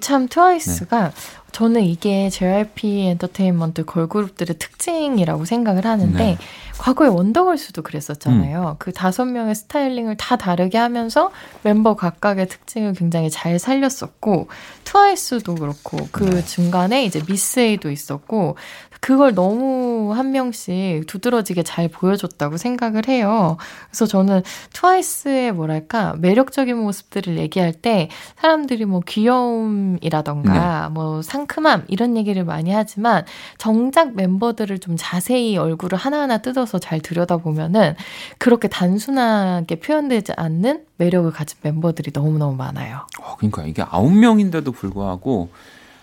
참 0.00 0.28
트와이스가 0.28 1.04
네. 1.08 1.14
저는 1.52 1.82
이게 1.84 2.28
JYP 2.28 3.06
엔터테인먼트 3.06 3.86
걸그룹들의 3.86 4.58
특징이라고 4.58 5.46
생각을 5.46 5.86
하는데 5.86 6.18
네. 6.18 6.38
과거에 6.76 7.08
원더걸스도 7.08 7.82
그랬었잖아요. 7.82 8.70
음. 8.72 8.74
그 8.78 8.92
다섯 8.92 9.24
명의 9.24 9.54
스타일링을 9.54 10.18
다 10.18 10.36
다르게 10.36 10.76
하면서 10.76 11.32
멤버 11.62 11.96
각각의 11.96 12.48
특징을 12.48 12.92
굉장히 12.92 13.30
잘 13.30 13.58
살렸었고 13.58 14.48
트와이스도 14.84 15.54
그렇고 15.54 16.08
그 16.12 16.24
네. 16.24 16.44
중간에 16.44 17.04
이제 17.04 17.22
미스 17.24 17.60
에이도 17.60 17.90
있었고 17.90 18.56
그걸 19.00 19.34
너무 19.34 20.12
한 20.14 20.32
명씩 20.32 21.06
두드러지게 21.06 21.62
잘 21.62 21.88
보여줬다고 21.88 22.56
생각을 22.56 23.08
해요. 23.08 23.56
그래서 23.88 24.06
저는 24.06 24.42
트와이스의 24.72 25.52
뭐랄까 25.52 26.14
매력적인 26.18 26.76
모습들을 26.76 27.38
얘기할 27.38 27.72
때 27.72 28.08
사람들이 28.36 28.84
뭐 28.84 29.00
귀여움이라던가 29.06 30.88
네. 30.88 30.94
뭐 30.94 31.22
상큼함 31.22 31.84
이런 31.88 32.16
얘기를 32.16 32.44
많이 32.44 32.72
하지만 32.72 33.24
정작 33.58 34.14
멤버들을 34.14 34.78
좀 34.78 34.96
자세히 34.98 35.56
얼굴을 35.56 35.98
하나하나 35.98 36.38
뜯어서 36.38 36.78
잘 36.78 37.00
들여다보면은 37.00 37.94
그렇게 38.38 38.68
단순하게 38.68 39.76
표현되지 39.76 40.32
않는 40.36 40.84
매력을 40.96 41.30
가진 41.30 41.58
멤버들이 41.62 42.10
너무너무 42.12 42.56
많아요. 42.56 43.06
어, 43.20 43.36
그러니까 43.36 43.64
이게 43.64 43.82
아홉 43.82 44.12
명인데도 44.12 44.72
불구하고 44.72 45.48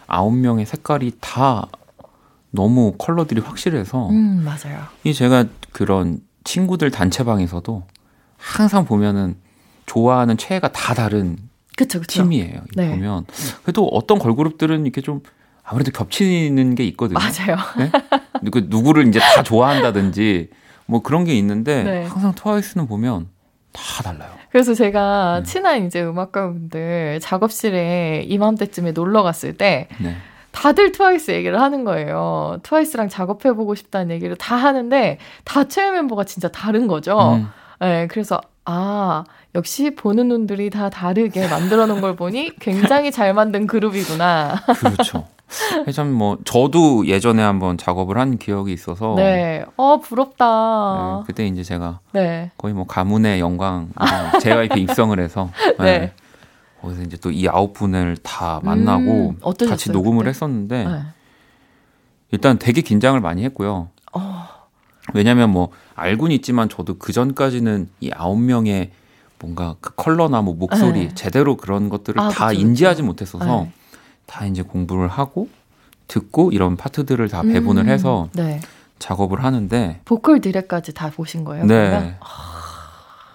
아홉 0.07 0.35
명의 0.35 0.65
색깔이 0.65 1.13
다 1.19 1.67
너무 2.55 2.93
컬러들이 2.97 3.41
확실해서 3.41 4.09
음, 4.09 4.43
맞아요. 4.43 4.79
이 5.03 5.13
제가 5.13 5.45
그런 5.71 6.19
친구들 6.43 6.91
단체방에서도 6.91 7.83
항상 8.37 8.85
보면은 8.85 9.35
좋아하는 9.85 10.37
최애가 10.37 10.71
다 10.71 10.93
다른 10.93 11.37
그쵸, 11.75 11.99
그쵸. 11.99 12.23
팀이에요. 12.23 12.61
네. 12.75 12.89
보면 12.89 13.25
그래도 13.63 13.85
어떤 13.87 14.17
걸그룹들은 14.17 14.85
이렇게 14.85 15.01
좀 15.01 15.21
아무래도 15.63 15.91
겹치는 15.91 16.75
게 16.75 16.85
있거든요. 16.85 17.19
맞아요. 17.19 17.57
네? 17.77 17.91
그 18.51 18.67
누구를 18.69 19.07
이제 19.07 19.19
다 19.19 19.43
좋아한다든지 19.43 20.49
뭐 20.85 21.01
그런 21.01 21.25
게 21.25 21.33
있는데 21.37 21.83
네. 21.83 22.05
항상 22.05 22.33
트와이스는 22.33 22.87
보면 22.87 23.27
다 23.71 24.03
달라요. 24.03 24.31
그래서 24.51 24.73
제가 24.73 25.41
네. 25.43 25.51
친한 25.51 25.85
이제 25.85 26.01
음악가분들 26.03 27.19
작업실에 27.21 28.23
이맘때쯤에 28.27 28.91
놀러 28.91 29.23
갔을 29.23 29.53
때 29.57 29.89
네. 29.99 30.15
다들 30.55 30.93
트와이스 30.93 31.31
얘기를 31.31 31.59
하는 31.59 31.83
거예요. 31.83 32.59
트와이스랑 32.63 33.09
작업해보고 33.09 33.75
싶다는 33.75 34.15
얘기를 34.15 34.37
다 34.37 34.55
하는데 34.55 35.17
다 35.43 35.65
최애 35.65 35.91
멤버가 35.91 36.23
진짜 36.23 36.47
다른 36.47 36.87
거죠. 36.87 37.33
음. 37.33 37.49
네, 37.81 38.07
그래서 38.07 38.39
아 38.63 39.25
역시 39.53 39.93
보는 39.95 40.29
눈들이 40.29 40.69
다 40.69 40.89
다르게 40.89 41.47
만들어 41.49 41.85
놓은 41.85 41.99
걸 41.99 42.15
보니 42.15 42.53
굉장히 42.59 43.11
잘 43.11 43.33
만든 43.33 43.67
그룹이구나. 43.67 44.55
그렇죠. 44.79 45.27
참뭐 45.93 46.39
저도 46.45 47.05
예전에 47.05 47.43
한번 47.43 47.77
작업을 47.77 48.17
한 48.17 48.37
기억이 48.37 48.71
있어서 48.71 49.13
네, 49.17 49.63
어 49.75 49.97
부럽다. 49.97 51.19
네, 51.19 51.23
그때 51.27 51.45
이제 51.45 51.63
제가 51.63 51.99
네. 52.13 52.49
거의 52.57 52.73
뭐 52.73 52.87
가문의 52.87 53.41
영광 53.41 53.89
JYP 54.41 54.81
입성을 54.81 55.19
해서 55.19 55.49
네. 55.79 55.99
네. 55.99 56.13
거기서 56.85 57.01
이제 57.03 57.17
또 57.17 57.31
이 57.31 57.47
아홉 57.49 57.73
분을 57.73 58.17
다 58.17 58.59
만나고 58.63 59.35
음, 59.43 59.67
같이 59.67 59.91
녹음을 59.91 60.19
그때? 60.19 60.29
했었는데 60.29 60.85
네. 60.85 61.01
일단 62.31 62.57
되게 62.59 62.81
긴장을 62.81 63.19
많이 63.19 63.43
했고요. 63.43 63.89
어. 64.13 64.47
왜냐면 65.13 65.51
뭐 65.51 65.69
알고는 65.95 66.35
있지만 66.37 66.69
저도 66.69 66.97
그 66.97 67.11
전까지는 67.11 67.89
이 67.99 68.11
아홉 68.13 68.39
명의 68.39 68.91
뭔가 69.39 69.75
그 69.81 69.93
컬러나 69.95 70.41
뭐 70.41 70.55
목소리 70.55 71.07
네. 71.07 71.13
제대로 71.15 71.57
그런 71.57 71.89
것들을 71.89 72.19
아, 72.19 72.29
다 72.29 72.47
그쵸, 72.47 72.59
인지하지 72.61 73.01
그쵸. 73.01 73.07
못했어서 73.07 73.63
네. 73.63 73.71
다 74.25 74.45
이제 74.45 74.61
공부를 74.61 75.07
하고 75.07 75.49
듣고 76.07 76.51
이런 76.51 76.77
파트들을 76.77 77.27
다 77.29 77.41
배분을 77.41 77.83
음, 77.83 77.89
해서 77.89 78.29
네. 78.33 78.59
작업을 78.99 79.43
하는데 79.43 80.01
보컬 80.05 80.39
디렉까지 80.39 80.93
다 80.93 81.09
보신 81.11 81.43
거예요? 81.43 81.65
네. 81.65 81.89
그러면? 81.89 82.15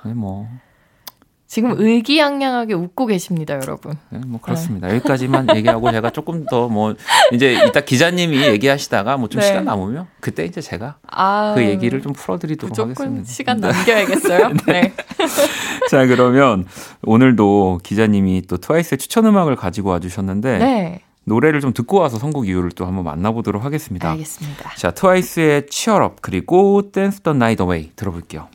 네, 0.05 0.15
뭐 0.15 0.49
지금 1.51 1.75
의기양양하게 1.77 2.75
웃고 2.75 3.07
계십니다, 3.07 3.55
여러분. 3.57 3.95
네, 4.11 4.21
뭐 4.25 4.41
그렇습니다. 4.41 4.87
네. 4.87 4.95
여기까지만 4.95 5.49
얘기하고 5.57 5.91
제가 5.91 6.11
조금 6.11 6.45
더 6.47 6.69
뭐 6.69 6.95
이제 7.33 7.55
이따 7.67 7.81
기자님이 7.81 8.41
얘기하시다가 8.47 9.17
뭐좀 9.17 9.41
네. 9.41 9.47
시간 9.49 9.65
남으면 9.65 10.07
그때 10.21 10.45
이제 10.45 10.61
제가 10.61 10.99
아, 11.11 11.55
그 11.57 11.65
얘기를 11.65 12.01
좀 12.03 12.13
풀어드리도록 12.13 12.79
하겠습니다. 12.79 13.25
시간 13.25 13.59
남겨야겠어요. 13.59 14.51
네. 14.67 14.81
네. 14.83 14.95
자 15.91 16.07
그러면 16.07 16.67
오늘도 17.03 17.81
기자님이 17.83 18.43
또 18.47 18.57
트와이스의 18.57 18.99
추천 18.99 19.27
음악을 19.27 19.57
가지고 19.57 19.91
와주셨는데 19.91 20.59
네. 20.59 21.01
노래를 21.25 21.61
좀 21.61 21.73
듣고 21.73 21.99
와서 21.99 22.19
선곡 22.19 22.47
이유를 22.47 22.71
또 22.73 22.87
한번 22.87 23.03
만나보도록 23.05 23.65
하겠습니다. 23.65 24.13
알겠습니다. 24.13 24.71
자 24.77 24.93
트와이스의 24.93 25.67
Cheer 25.69 26.07
Up 26.07 26.23
그리고 26.23 26.93
Dance 26.93 27.23
the 27.23 27.33
Night 27.33 27.63
Away 27.63 27.91
들어볼게요. 27.97 28.47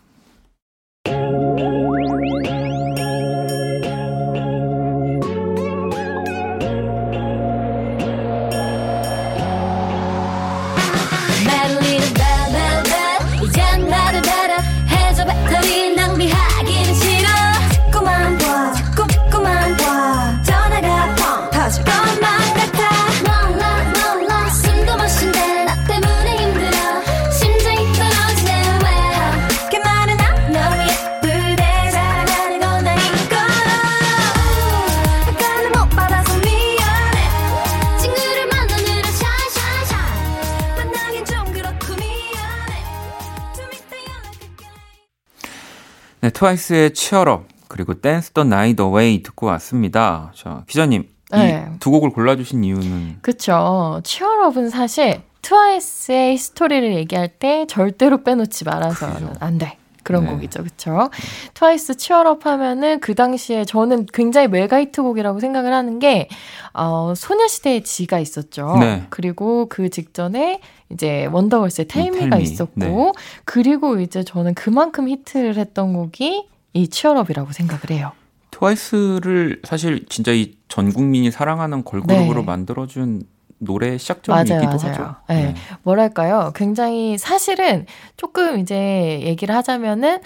트와이스의 46.36 46.94
Cheer 46.94 47.32
Up 47.32 47.48
그리고 47.68 47.94
Dance 47.96 48.32
the 48.32 48.44
Night 48.44 48.82
Away 48.82 49.24
듣고 49.24 49.48
왔습니다. 49.48 50.32
자, 50.36 50.64
기자님 50.68 51.08
네. 51.32 51.68
이두 51.76 51.90
곡을 51.92 52.12
골라주신 52.12 52.64
이유는? 52.64 53.18
그쵸. 53.22 54.02
Cheer 54.04 54.37
Up은 54.37 54.70
사실 54.70 55.22
트와이스의 55.42 56.38
스토리를 56.38 56.96
얘기할 56.96 57.30
때 57.30 57.66
절대로 57.68 58.24
빼놓지 58.24 58.66
말아서는 58.66 59.36
안 59.40 59.58
돼. 59.58 59.78
그런 60.06 60.24
네. 60.24 60.32
곡이죠. 60.32 60.64
그쵸? 60.64 61.10
트와이스 61.54 61.98
Cheer 61.98 62.32
Up 62.32 62.46
하면은 62.46 63.02
그 63.02 63.14
당시에 63.14 63.66
저는 63.66 64.06
굉장히 64.14 64.48
mega 64.48 64.79
hit 64.79 65.02
곡이라고 65.02 65.42
생각을 65.42 65.74
하는 65.74 66.00
게, 66.00 66.30
어, 66.74 67.14
소녀시대의 67.14 67.84
지가 67.84 68.20
있었죠. 68.20 68.78
네. 68.80 69.04
그리고 69.10 69.68
그 69.68 69.90
직전에 69.90 70.62
이제 70.90 71.26
원더걸스의 71.26 71.88
Tell 71.90 72.14
Me가 72.14 72.38
있었고, 72.38 72.76
네. 72.76 73.12
그리고 73.44 74.00
이제 74.00 74.24
저는 74.24 74.54
그만큼 74.54 75.10
히트를 75.10 75.58
했던 75.58 75.92
곡이 75.92 76.48
이 76.72 76.88
치얼업이라고 76.88 77.52
생각을 77.52 77.90
해요. 77.90 78.14
트와이스를 78.52 79.62
사실 79.66 80.06
진짜 80.08 80.32
이 80.32 80.56
전 80.76 80.92
국민이 80.92 81.32
사랑하는 81.32 81.86
걸그룹으로 81.86 82.42
네. 82.42 82.46
만들어준 82.46 83.24
노래 83.58 83.98
시작점이기도. 83.98 84.56
하죠. 84.56 85.16
네. 85.30 85.36
네. 85.36 85.56
뭐랄까요? 85.84 86.52
굉장히 86.56 87.18
사실은 87.18 87.86
조금 88.18 88.60
이제 88.60 89.22
얘기를 89.22 89.56
하자면은 89.56 90.20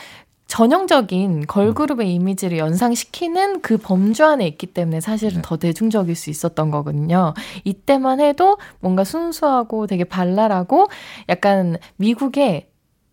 전형적인 0.47 1.45
걸그룹의 1.45 2.07
음. 2.07 2.11
이미지를 2.11 2.57
연상시키는 2.57 3.61
그 3.61 3.77
범주 3.77 4.25
안에 4.25 4.47
있기 4.47 4.65
때문에 4.67 4.99
사실은 4.99 5.35
네. 5.37 5.41
더 5.43 5.57
대중적일 5.57 6.15
수 6.15 6.31
있었던 6.31 6.71
거거든요. 6.71 7.35
이때만 7.63 8.19
해도 8.19 8.57
뭔가 8.79 9.03
순수하고 9.03 9.85
되게 9.85 10.03
발랄하고 10.03 10.87
약간 11.29 11.77
미국의 11.97 12.67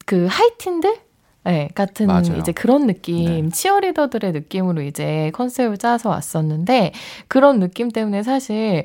그 0.06 0.26
하이틴들 0.30 0.96
네, 1.44 1.68
같은 1.76 2.08
맞아요. 2.08 2.38
이제 2.40 2.50
그런 2.50 2.88
느낌, 2.88 3.44
네. 3.44 3.50
치어리더들의 3.50 4.32
느낌으로 4.32 4.82
이제 4.82 5.30
컨셉을 5.34 5.78
짜서 5.78 6.08
왔었는데 6.08 6.92
그런 7.28 7.60
느낌 7.60 7.90
때문에 7.90 8.24
사실 8.24 8.84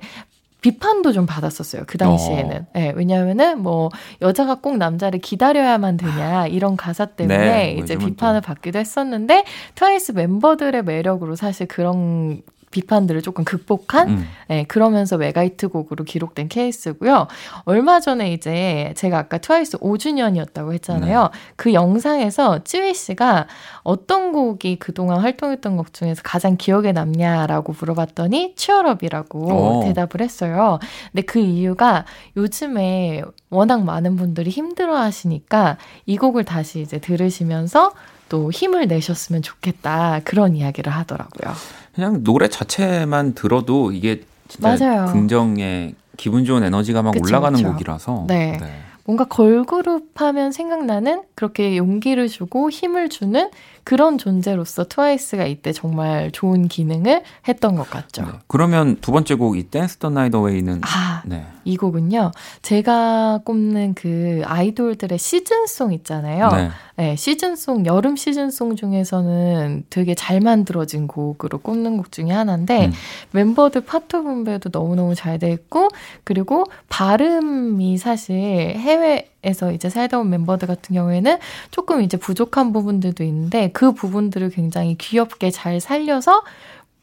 비판도 0.62 1.12
좀 1.12 1.26
받았었어요. 1.26 1.84
그 1.88 1.98
당시에는. 1.98 2.56
어. 2.56 2.66
네, 2.74 2.94
왜냐하면은 2.96 3.62
뭐 3.62 3.90
여자가 4.22 4.56
꼭 4.56 4.78
남자를 4.78 5.20
기다려야만 5.20 5.98
되냐 5.98 6.48
이런 6.48 6.78
가사 6.78 7.06
때문에 7.06 7.38
네, 7.38 7.74
뭐 7.74 7.84
이제 7.84 7.98
비판을 7.98 8.42
또. 8.42 8.46
받기도 8.48 8.80
했었는데 8.80 9.44
트와이스 9.76 10.14
멤버들의 10.14 10.84
매력으로 10.84 11.36
사실 11.36 11.68
그런 11.68 12.42
비판들을 12.72 13.22
조금 13.22 13.44
극복한 13.44 14.10
음. 14.10 14.28
네, 14.48 14.64
그러면서 14.64 15.18
mega 15.18 15.46
hit 15.46 15.68
곡으로 15.68 16.04
기록된 16.04 16.48
케이스고요. 16.48 17.28
얼마 17.66 18.00
전에 18.00 18.34
이제 18.34 18.94
제가 18.96 19.20
아까 19.20 19.38
트와이스 19.38 19.78
5주년이었다고 19.80 20.74
했잖아요. 20.74 21.22
네. 21.24 21.40
그 21.56 21.74
영상에서 21.74 22.64
찌위 22.64 22.94
씨가 22.94 23.48
어떤 23.84 24.32
곡이 24.32 24.78
그동안 24.78 25.20
활동했던 25.20 25.78
곡 25.78 25.94
중에서 25.94 26.22
가장 26.24 26.58
기억에 26.58 26.92
남냐라고 26.92 27.76
물어봤더니 27.78 28.56
치얼업이라고 28.56 29.82
대답을 29.84 30.22
했어요. 30.22 30.80
근데 31.12 31.22
그 31.24 31.40
이유가 31.40 32.06
요즘에 32.38 33.22
워낙 33.50 33.84
많은 33.84 34.16
분들이 34.16 34.50
힘들어 34.50 34.96
하시니까 34.98 35.78
이 36.06 36.18
곡을 36.18 36.46
다시 36.46 36.82
이제 36.82 37.00
들으시면서 37.00 37.92
또 38.30 38.50
힘을 38.50 38.88
내셨으면 38.88 39.42
좋겠다. 39.42 40.22
그런 40.24 40.56
이야기를 40.56 40.92
하더라고요. 40.92 41.54
그냥 41.94 42.24
노래 42.24 42.48
자체만 42.48 43.34
들어도 43.34 43.92
이게 43.92 44.24
진짜 44.48 44.78
맞아요. 44.78 45.12
긍정의 45.12 45.96
기분 46.18 46.46
좋은 46.46 46.64
에너지가 46.64 47.02
막 47.02 47.12
그쵸, 47.12 47.24
올라가는 47.24 47.58
그쵸. 47.58 47.72
곡이라서. 47.72 48.26
네. 48.28 48.58
네. 48.62 48.82
뭔가 49.06 49.26
걸그룹 49.26 50.10
하면 50.22 50.52
생각나는 50.52 51.24
그렇게 51.36 51.76
용기를 51.76 52.28
주고 52.28 52.70
힘을 52.70 53.10
주는 53.10 53.50
그런 53.84 54.18
존재로서 54.18 54.86
트와이스가 54.88 55.46
이때 55.46 55.72
정말 55.72 56.32
좋은 56.32 56.68
기능을 56.68 57.24
했던 57.48 57.76
것 57.76 57.90
같죠. 57.90 58.24
네. 58.24 58.28
그러면 58.48 58.98
두 59.02 59.12
번째 59.12 59.36
곡 59.36 59.52
이 59.56 59.64
Dance 59.64 59.98
the 59.98 60.10
Night 60.10 60.38
Away는 60.38 60.82
아, 60.84 61.24
네. 61.26 61.46
이 61.66 61.76
곡은요. 61.78 62.32
제가 62.62 63.42
꼽는 63.44 63.94
그 63.96 64.42
아이돌들의 64.46 65.18
시즌송 65.18 65.94
있잖아요. 65.94 66.50
네. 66.50 66.70
네, 66.96 67.16
시즌송 67.16 67.86
여름 67.86 68.16
시즌송 68.16 68.76
중에서는 68.76 69.86
되게 69.90 70.14
잘 70.16 70.40
만들어진 70.40 71.08
곡으로 71.08 71.58
꼽는 71.58 71.98
곡 71.98 72.12
중에 72.12 72.32
하나인데 72.32 72.88
음. 72.88 72.92
멤버들 73.32 73.82
파트 73.82 74.22
분배도 74.22 74.70
너무너무 74.72 75.16
잘 75.16 75.32
돼 75.42 75.52
있고 75.52 75.88
그리고 76.24 76.66
발음이 76.90 77.98
사실 77.98 78.36
해외 78.36 79.31
에서 79.44 79.72
이제 79.72 79.90
살다 79.90 80.20
온 80.20 80.30
멤버들 80.30 80.68
같은 80.68 80.94
경우에는 80.94 81.40
조금 81.72 82.02
이제 82.02 82.16
부족한 82.18 82.74
부분들도 82.74 83.24
있는데 83.24 83.72
그 83.74 83.92
부분들을 83.92 84.50
굉장히 84.52 84.96
귀엽게 85.00 85.50
잘 85.50 85.80
살려서 85.80 86.44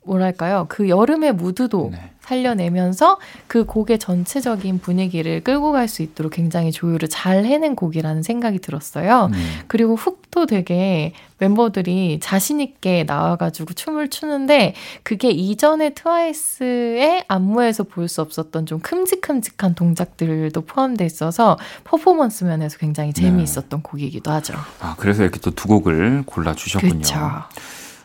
뭐랄까요 0.09 0.67
그 0.69 0.89
여름의 0.89 1.35
무드도 1.35 1.91
네. 1.93 2.11
살려내면서 2.21 3.19
그 3.47 3.65
곡의 3.65 3.99
전체적인 3.99 4.81
분위기를 4.81 5.43
끌고 5.43 5.73
갈 5.73 5.89
수 5.89 6.03
있도록 6.03 6.33
굉장히 6.35 6.71
조율을 6.71 7.09
잘 7.09 7.47
해낸 7.47 7.75
곡이라는 7.75 8.23
생각이 8.23 8.59
들었어요. 8.59 9.31
음. 9.33 9.61
그리고 9.67 9.97
훅도 9.97 10.45
되게 10.45 11.15
멤버들이 11.39 12.19
자신 12.21 12.61
있게 12.61 13.05
나와가지고 13.05 13.73
춤을 13.73 14.11
추는데 14.11 14.75
그게 15.03 15.31
이전의 15.31 15.95
트와이스의 15.95 17.25
안무에서 17.29 17.85
볼 17.85 18.09
수 18.09 18.21
없었던 18.21 18.67
좀 18.67 18.81
큼직큼직한 18.81 19.75
동작들도 19.75 20.61
포함돼 20.63 21.07
있어서 21.07 21.57
퍼포먼스 21.85 22.45
면에서 22.45 22.77
굉장히 22.77 23.15
재미있었던 23.15 23.71
네. 23.71 23.83
곡이기도 23.83 24.31
하죠. 24.31 24.53
아, 24.81 24.95
그래서 24.99 25.23
이렇게 25.23 25.39
또 25.41 25.51
두 25.51 25.67
곡을 25.69 26.25
골라 26.27 26.55
주셨군요. 26.55 26.99
그쵸. 26.99 27.19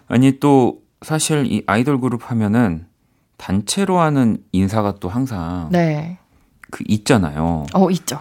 아니, 0.07 0.39
또 0.39 0.82
사실 1.03 1.45
이 1.45 1.63
아이돌 1.67 1.99
그룹 1.99 2.31
하면은 2.31 2.87
단체로 3.37 3.99
하는 3.99 4.37
인사가 4.51 4.95
또 4.99 5.09
항상 5.09 5.69
네. 5.71 6.17
그 6.71 6.83
있잖아요. 6.87 7.65
어, 7.73 7.89
있죠. 7.91 8.19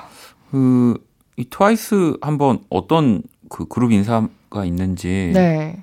그 0.50 1.12
이 1.36 1.46
트와이스 1.48 2.18
한번 2.20 2.60
어떤 2.68 3.22
그 3.48 3.66
그룹 3.66 3.92
인사가 3.92 4.64
있는지 4.64 5.30
네. 5.34 5.82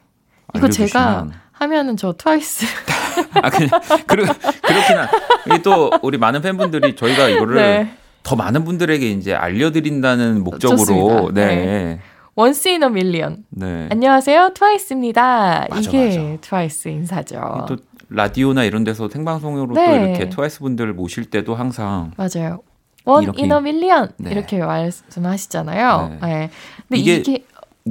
이거 0.55 0.69
제가 0.69 1.27
하면은 1.51 1.97
저 1.97 2.13
트와이스 2.13 2.65
아 3.41 3.49
그냥 3.49 3.69
그러, 4.07 4.23
그렇긴 4.23 4.97
한. 4.97 5.61
또 5.63 5.91
우리 6.01 6.17
많은 6.17 6.41
팬분들이 6.41 6.95
저희가 6.95 7.29
이거를 7.29 7.55
네. 7.55 7.97
더 8.23 8.35
많은 8.35 8.63
분들에게 8.63 9.09
이제 9.11 9.33
알려드린다는 9.33 10.43
목적으로 10.43 11.31
네. 11.33 11.45
네. 11.55 11.99
One 12.39 12.69
in 12.69 12.87
a 12.87 12.94
million. 12.94 13.43
네. 13.49 13.89
안녕하세요, 13.91 14.51
트와이스입니다. 14.53 15.67
맞아, 15.69 15.77
이게 15.81 16.05
맞아. 16.05 16.37
트와이스 16.39 16.87
인사죠. 16.87 17.65
또 17.67 17.75
라디오나 18.07 18.63
이런 18.63 18.85
데서 18.85 19.09
생방송으로 19.09 19.75
네. 19.75 19.85
또 19.85 20.05
이렇게 20.05 20.29
트와이스 20.29 20.59
분들 20.61 20.93
모실 20.93 21.25
때도 21.25 21.53
항상 21.53 22.11
맞아요. 22.15 22.61
One 23.03 23.37
in 23.37 23.59
a 23.59 23.66
million 23.66 24.13
네. 24.19 24.31
이렇게 24.31 24.59
말씀하시잖아요. 24.59 26.17
네. 26.21 26.27
네. 26.27 26.49
근데 26.87 26.97
이게, 27.01 27.15
이게, 27.15 27.43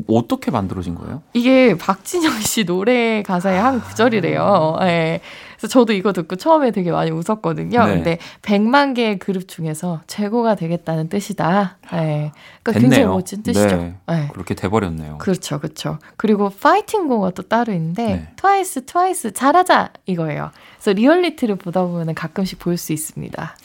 어떻게 0.06 0.50
만들어진 0.50 0.94
거예요? 0.94 1.22
이게 1.32 1.76
박진영 1.76 2.40
씨 2.40 2.64
노래 2.64 3.22
가사의 3.22 3.60
한 3.60 3.80
구절이래요. 3.80 4.76
네. 4.80 5.20
그래서 5.56 5.66
저도 5.66 5.92
이거 5.92 6.12
듣고 6.12 6.36
처음에 6.36 6.70
되게 6.70 6.92
많이 6.92 7.10
웃었거든요. 7.10 7.84
네. 7.84 7.94
근데 7.94 8.18
100만 8.42 8.94
개의 8.94 9.18
그룹 9.18 9.48
중에서 9.48 10.02
최고가 10.06 10.54
되겠다는 10.54 11.08
뜻이다. 11.08 11.78
네. 11.90 12.32
그렇게 12.62 12.72
됐네요. 12.72 12.80
굉장히 12.90 13.06
멋진 13.06 13.42
뜻이죠. 13.42 13.76
네. 13.76 13.96
네. 14.06 14.28
그렇게 14.32 14.54
돼 14.54 14.68
버렸네요. 14.68 15.18
그렇죠, 15.18 15.58
그렇죠. 15.58 15.98
그리고 16.16 16.50
파이팅 16.50 17.08
구호가 17.08 17.30
또 17.30 17.42
따로 17.42 17.72
있는데 17.72 18.04
네. 18.04 18.28
트와이스, 18.36 18.84
트와이스 18.84 19.32
잘하자 19.32 19.90
이거예요. 20.06 20.50
그래서 20.76 20.92
리얼리티를 20.92 21.56
보다 21.56 21.82
보면 21.82 22.14
가끔씩 22.14 22.60
볼 22.60 22.76
수 22.76 22.92
있습니다. 22.92 23.56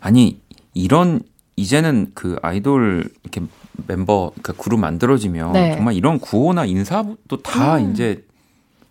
아니 0.00 0.40
이런 0.74 1.20
이제는 1.54 2.10
그 2.14 2.36
아이돌 2.42 3.08
이렇게 3.22 3.42
멤버 3.86 4.30
그러니까 4.34 4.52
그룹 4.62 4.80
만들어지면 4.80 5.52
네. 5.52 5.74
정말 5.74 5.94
이런 5.94 6.18
구호나 6.18 6.64
인사도 6.64 7.42
다 7.42 7.76
음. 7.76 7.92
이제 7.92 8.24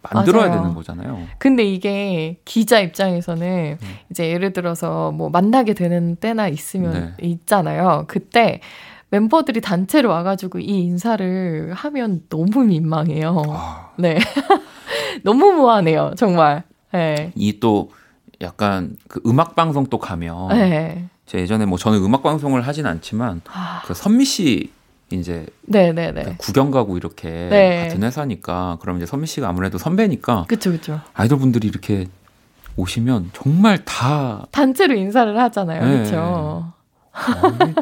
만들어야 0.02 0.48
맞아요. 0.48 0.62
되는 0.62 0.76
거잖아요. 0.76 1.20
근데 1.40 1.64
이게 1.64 2.38
기자 2.46 2.80
입장에서는 2.80 3.78
음. 3.82 3.88
이제 4.12 4.30
예를 4.32 4.54
들어서 4.54 5.12
뭐 5.12 5.30
만나게 5.30 5.74
되는 5.74 6.16
때나 6.16 6.48
있으면 6.48 7.16
네. 7.18 7.28
있잖아요. 7.28 8.06
그때 8.08 8.62
멤버들이 9.10 9.62
단체로 9.62 10.10
와가지고 10.10 10.60
이 10.60 10.84
인사를 10.84 11.74
하면 11.74 12.22
너무 12.30 12.64
민망해요. 12.64 13.42
아. 13.50 13.92
네. 13.98 14.18
너무 15.24 15.52
무한해요, 15.54 16.14
정말. 16.18 16.64
네. 16.92 17.32
이또 17.36 17.92
약간 18.42 18.96
그 19.08 19.22
음악 19.26 19.56
방송 19.56 19.86
또 19.88 19.98
가면 19.98 20.50
네. 20.50 21.08
제 21.26 21.40
예전에 21.40 21.66
뭐 21.66 21.78
저는 21.78 22.04
음악 22.04 22.24
방송을 22.24 22.62
하진 22.62 22.86
않지만 22.86 23.42
아. 23.52 23.82
그 23.86 23.94
선미 23.94 24.26
씨 24.26 24.72
이제 25.12 25.46
네네네. 25.64 26.24
그 26.24 26.38
구경 26.38 26.72
가고 26.72 26.98
이렇게 26.98 27.30
네. 27.30 27.88
같은 27.88 28.04
회사니까 28.04 28.78
그럼 28.82 28.98
이제 28.98 29.06
선미 29.06 29.28
씨가 29.28 29.48
아무래도 29.48 29.78
선배니까 29.78 30.46
그쵸 30.48 30.72
그쵸 30.72 31.00
아이돌 31.14 31.40
분들이 31.40 31.68
이렇게 31.68 32.08
오시면 32.76 33.32
정말 33.34 33.86
다 33.86 34.46
단체로 34.52 34.96
인사를 34.96 35.40
하잖아요 35.40 35.86
네. 35.86 35.98
그렇죠 35.98 36.74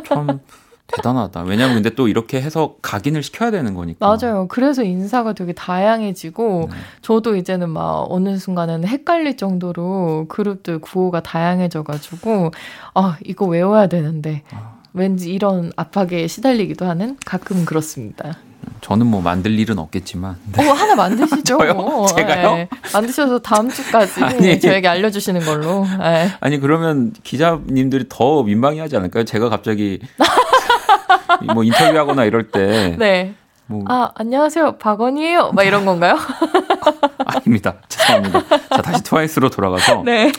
참 0.07 0.39
대단하다 0.87 1.43
왜냐면 1.43 1.75
근데 1.75 1.89
또 1.91 2.07
이렇게 2.07 2.41
해서 2.41 2.75
각인을 2.81 3.23
시켜야 3.23 3.51
되는 3.51 3.73
거니까 3.73 4.05
맞아요 4.05 4.47
그래서 4.47 4.83
인사가 4.83 5.33
되게 5.33 5.53
다양해지고 5.53 6.67
네. 6.69 6.77
저도 7.01 7.35
이제는 7.35 7.69
막 7.69 8.05
어느 8.09 8.37
순간에는 8.37 8.87
헷갈릴 8.87 9.37
정도로 9.37 10.25
그룹들 10.29 10.79
구호가 10.79 11.21
다양해져 11.21 11.83
가지고 11.83 12.51
아 12.93 13.17
이거 13.23 13.45
외워야 13.45 13.87
되는데 13.87 14.43
아. 14.51 14.73
왠지 14.93 15.33
이런 15.33 15.71
압박에 15.75 16.27
시달리기도 16.27 16.85
하는 16.85 17.17
가끔 17.25 17.65
그렇습니다. 17.65 18.37
저는 18.81 19.07
뭐 19.07 19.21
만들 19.21 19.57
일은 19.59 19.79
없겠지만. 19.79 20.37
네. 20.55 20.69
어, 20.69 20.73
하나 20.73 20.95
만드시죠. 20.95 21.57
저요? 21.57 22.05
제가요? 22.15 22.55
네. 22.55 22.69
만드셔서 22.93 23.39
다음 23.39 23.69
주까지 23.69 24.23
아니, 24.23 24.59
저에게 24.59 24.87
알려주시는 24.87 25.41
걸로. 25.41 25.85
네. 25.99 26.29
아니, 26.39 26.59
그러면 26.59 27.13
기자님들이 27.23 28.05
더 28.09 28.43
민망해 28.43 28.79
하지 28.79 28.95
않을까요? 28.97 29.23
제가 29.23 29.49
갑자기 29.49 29.99
뭐 31.53 31.63
인터뷰하거나 31.63 32.25
이럴 32.25 32.51
때. 32.51 32.95
네. 32.99 33.35
뭐. 33.65 33.85
아, 33.87 34.11
안녕하세요. 34.15 34.77
박원이에요. 34.77 35.51
막 35.53 35.63
이런 35.63 35.85
건가요? 35.85 36.17
아닙니다. 37.25 37.75
죄송합니다. 37.87 38.43
자, 38.69 38.81
다시 38.81 39.03
트와이스로 39.03 39.49
돌아가서. 39.49 40.03
네. 40.03 40.31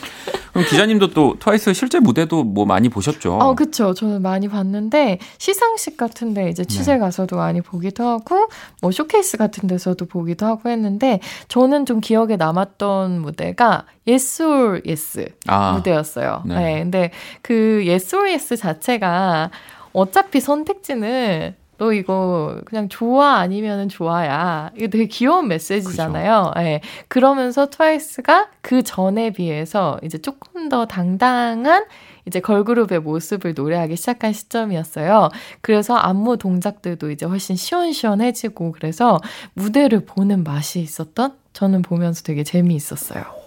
그럼 0.51 0.65
기자님도 0.67 1.09
또 1.09 1.35
트와이스 1.39 1.73
실제 1.73 1.99
무대도 1.99 2.43
뭐 2.43 2.65
많이 2.65 2.87
보셨죠? 2.87 3.33
어, 3.33 3.55
그쵸. 3.55 3.93
저는 3.93 4.21
많이 4.21 4.47
봤는데, 4.47 5.19
시상식 5.37 5.97
같은데 5.97 6.49
이제 6.49 6.63
취재 6.63 6.93
네. 6.93 6.99
가서도 6.99 7.35
많이 7.35 7.61
보기도 7.61 8.07
하고, 8.07 8.47
뭐 8.81 8.91
쇼케이스 8.91 9.37
같은 9.37 9.67
데서도 9.67 10.05
보기도 10.05 10.45
하고 10.45 10.69
했는데, 10.69 11.19
저는 11.49 11.85
좀 11.85 11.99
기억에 11.99 12.37
남았던 12.37 13.21
무대가 13.21 13.85
Yes 14.07 14.43
or 14.43 14.81
Yes 14.85 15.25
아, 15.47 15.73
무대였어요. 15.73 16.43
네. 16.45 16.55
네. 16.55 16.79
근데 16.83 17.11
그 17.41 17.83
Yes 17.85 18.15
or 18.15 18.29
Yes 18.29 18.55
자체가 18.55 19.49
어차피 19.95 20.41
선택지는 20.41 21.55
너 21.77 21.91
이거 21.93 22.61
그냥 22.65 22.87
좋아 22.89 23.35
아니면은 23.35 23.89
좋아야. 23.89 24.71
이거 24.77 24.87
되게 24.87 25.07
귀여운 25.07 25.47
메시지잖아요. 25.47 26.53
예. 26.57 26.61
네. 26.61 26.81
그러면서 27.07 27.69
트와이스가 27.69 28.49
그 28.61 28.83
전에 28.83 29.31
비해서 29.31 29.99
이제 30.03 30.17
조금 30.17 30.69
더 30.69 30.85
당당한 30.85 31.85
이제 32.25 32.39
걸그룹의 32.39 32.99
모습을 33.01 33.53
노래하기 33.55 33.95
시작한 33.95 34.33
시점이었어요. 34.33 35.29
그래서 35.61 35.95
안무 35.95 36.37
동작들도 36.37 37.11
이제 37.11 37.25
훨씬 37.25 37.55
시원시원해지고 37.55 38.71
그래서 38.71 39.19
무대를 39.53 40.05
보는 40.05 40.43
맛이 40.43 40.79
있었던 40.79 41.33
저는 41.53 41.81
보면서 41.83 42.23
되게 42.23 42.43
재미있었어요. 42.43 43.44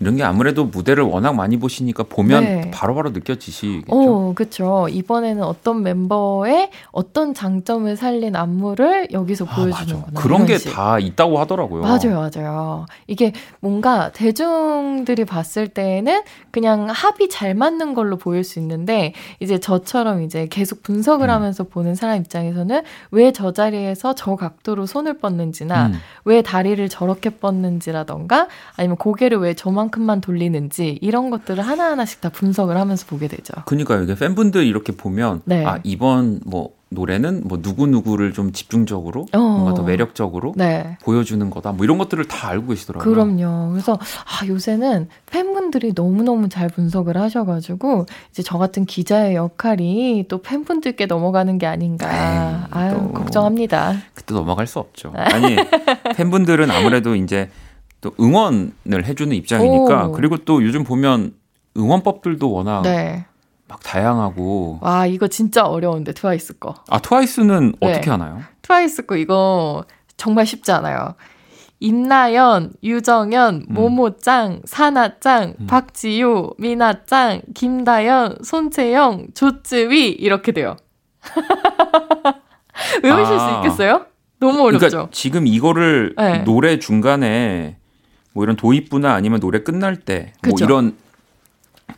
이런 0.00 0.16
게 0.16 0.22
아무래도 0.22 0.64
무대를 0.64 1.04
워낙 1.04 1.32
많이 1.34 1.58
보시니까 1.58 2.04
보면 2.04 2.44
네. 2.44 2.70
바로바로 2.72 3.10
느껴지시겠죠. 3.10 3.86
어, 3.88 4.32
그렇죠. 4.34 4.88
이번에는 4.90 5.42
어떤 5.42 5.82
멤버의 5.82 6.70
어떤 6.90 7.34
장점을 7.34 7.94
살린 7.96 8.36
안무를 8.36 9.08
여기서 9.12 9.46
아, 9.48 9.54
보여주는구나. 9.56 10.20
그런 10.20 10.46
게 10.46 10.58
다 10.58 10.98
있다고 10.98 11.38
하더라고요. 11.40 11.82
맞아요, 11.82 12.30
맞아요. 12.34 12.86
이게 13.06 13.32
뭔가 13.60 14.10
대중들이 14.12 15.24
봤을 15.24 15.68
때는 15.68 16.22
그냥 16.50 16.88
합이 16.88 17.28
잘 17.28 17.54
맞는 17.54 17.94
걸로 17.94 18.16
보일 18.16 18.44
수 18.44 18.58
있는데 18.58 19.12
이제 19.40 19.58
저처럼 19.58 20.22
이제 20.22 20.46
계속 20.50 20.82
분석을 20.82 21.28
음. 21.28 21.30
하면서 21.34 21.64
보는 21.64 21.94
사람 21.94 22.18
입장에서는 22.18 22.82
왜 23.10 23.32
저 23.32 23.52
자리에서 23.52 24.14
저 24.14 24.36
각도로 24.36 24.84
손을 24.86 25.18
뻗는지나 25.18 25.86
음. 25.86 25.94
왜 26.26 26.42
다리를 26.42 26.86
저렇게 26.90 27.30
뻗는지라던가 27.30 28.48
아니면 28.76 28.96
고개를 28.96 29.38
왜 29.38 29.51
저만큼만 29.54 30.20
돌리는지 30.20 30.98
이런 31.00 31.30
것들을 31.30 31.62
하나하나씩 31.66 32.20
다 32.20 32.28
분석을 32.28 32.76
하면서 32.76 33.06
보게 33.06 33.28
되죠. 33.28 33.54
그러니까 33.66 33.96
이게 34.00 34.14
팬분들 34.14 34.64
이렇게 34.64 34.92
보면 34.92 35.42
네. 35.44 35.64
아 35.64 35.78
이번 35.82 36.40
뭐 36.44 36.70
노래는 36.92 37.42
뭐 37.44 37.60
누구 37.60 37.86
누구를 37.86 38.32
좀 38.32 38.52
집중적으로 38.52 39.26
어. 39.32 39.38
뭔가 39.38 39.74
더 39.74 39.82
매력적으로 39.82 40.52
네. 40.56 40.98
보여주는 41.02 41.48
거다. 41.50 41.72
뭐 41.72 41.84
이런 41.84 41.98
것들을 41.98 42.24
다 42.26 42.48
알고 42.48 42.68
계시더라고요. 42.68 43.12
그럼요. 43.12 43.70
그래서 43.72 43.94
아 43.94 44.46
요새는 44.46 45.08
팬분들이 45.26 45.94
너무 45.94 46.22
너무 46.22 46.48
잘 46.48 46.68
분석을 46.68 47.16
하셔가지고 47.16 48.06
이제 48.30 48.42
저 48.42 48.58
같은 48.58 48.84
기자의 48.84 49.34
역할이 49.34 50.26
또 50.28 50.42
팬분들께 50.42 51.06
넘어가는 51.06 51.58
게 51.58 51.66
아닌가. 51.66 52.68
아유 52.70 53.10
걱정합니다. 53.12 53.94
그때 54.14 54.34
넘어갈 54.34 54.66
수 54.66 54.78
없죠. 54.78 55.12
아니 55.14 55.56
팬분들은 56.16 56.70
아무래도 56.70 57.16
이제 57.16 57.50
또 58.02 58.12
응원을 58.20 59.04
해주는 59.06 59.34
입장이니까 59.34 60.08
오. 60.08 60.12
그리고 60.12 60.36
또 60.36 60.62
요즘 60.62 60.84
보면 60.84 61.32
응원법들도 61.76 62.52
워낙 62.52 62.82
네. 62.82 63.24
막 63.66 63.80
다양하고. 63.82 64.80
와, 64.82 65.06
이거 65.06 65.28
진짜 65.28 65.64
어려운데, 65.64 66.12
트와이스 66.12 66.58
거. 66.58 66.74
아, 66.90 66.98
트와이스는 66.98 67.76
네. 67.80 67.88
어떻게 67.90 68.10
하나요? 68.10 68.42
트와이스 68.60 69.06
거 69.06 69.16
이거 69.16 69.84
정말 70.18 70.44
쉽지 70.44 70.72
않아요. 70.72 71.14
임나연, 71.80 72.74
유정연, 72.82 73.66
음. 73.68 73.74
모모짱, 73.74 74.60
사나짱, 74.64 75.54
음. 75.60 75.66
박지효, 75.66 76.56
미나짱, 76.58 77.40
김다연, 77.54 78.38
손채영, 78.44 79.28
조쯔위 79.34 80.10
이렇게 80.10 80.52
돼요. 80.52 80.76
외우실 83.02 83.34
아. 83.34 83.38
수 83.38 83.56
있겠어요? 83.56 84.06
너무 84.38 84.64
어렵죠. 84.64 84.88
그러니까 84.88 85.08
지금 85.12 85.46
이거를 85.46 86.14
네. 86.18 86.38
노래 86.38 86.78
중간에 86.78 87.78
뭐 88.32 88.44
이런 88.44 88.56
도입부나 88.56 89.12
아니면 89.14 89.40
노래 89.40 89.62
끝날 89.62 89.96
때 89.96 90.32
뭐 90.46 90.54
이런 90.60 90.96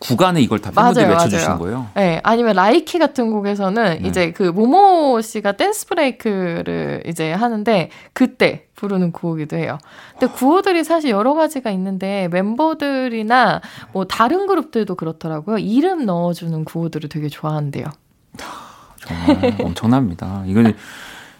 구간에 0.00 0.40
이걸 0.40 0.58
다 0.58 0.72
팬분들이 0.72 1.06
외쳐주신 1.06 1.58
거예요? 1.58 1.86
네, 1.94 2.20
아니면 2.24 2.56
Likey 2.56 2.98
같은 2.98 3.30
곡에서는 3.30 4.02
네. 4.02 4.08
이제 4.08 4.32
그 4.32 4.42
모모 4.42 5.20
씨가 5.20 5.52
dance 5.52 5.86
break를 5.86 7.04
이제 7.06 7.32
하는데 7.32 7.90
그때 8.12 8.66
부르는 8.74 9.12
구호기도 9.12 9.56
해요. 9.56 9.78
근데 10.18 10.26
구호들이 10.34 10.82
사실 10.82 11.10
여러 11.10 11.34
가지가 11.34 11.70
있는데 11.70 12.28
멤버들이나 12.32 13.60
뭐 13.92 14.04
다른 14.06 14.46
그룹들도 14.48 14.94
그렇더라고요. 14.96 15.58
이름 15.58 16.04
넣어주는 16.06 16.64
구호들을 16.64 17.08
되게 17.08 17.28
좋아한대요. 17.28 17.84
정말 19.06 19.54
엄청납니다. 19.60 20.42
이거는 20.46 20.74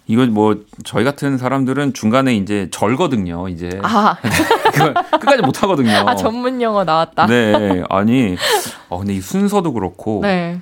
이거 0.06 0.26
뭐 0.26 0.56
저희 0.84 1.02
같은 1.04 1.38
사람들은 1.38 1.92
중간에 1.94 2.36
이제 2.36 2.68
절거든요. 2.70 3.48
이제 3.48 3.80
아. 3.82 4.16
끝까지 4.74 5.42
못 5.42 5.62
하거든요. 5.62 5.90
아 6.06 6.14
전문 6.14 6.60
용어 6.60 6.84
나왔다. 6.84 7.26
네, 7.26 7.82
아니, 7.88 8.36
어 8.88 8.98
근데 8.98 9.14
이 9.14 9.20
순서도 9.20 9.72
그렇고 9.72 10.20
네. 10.22 10.60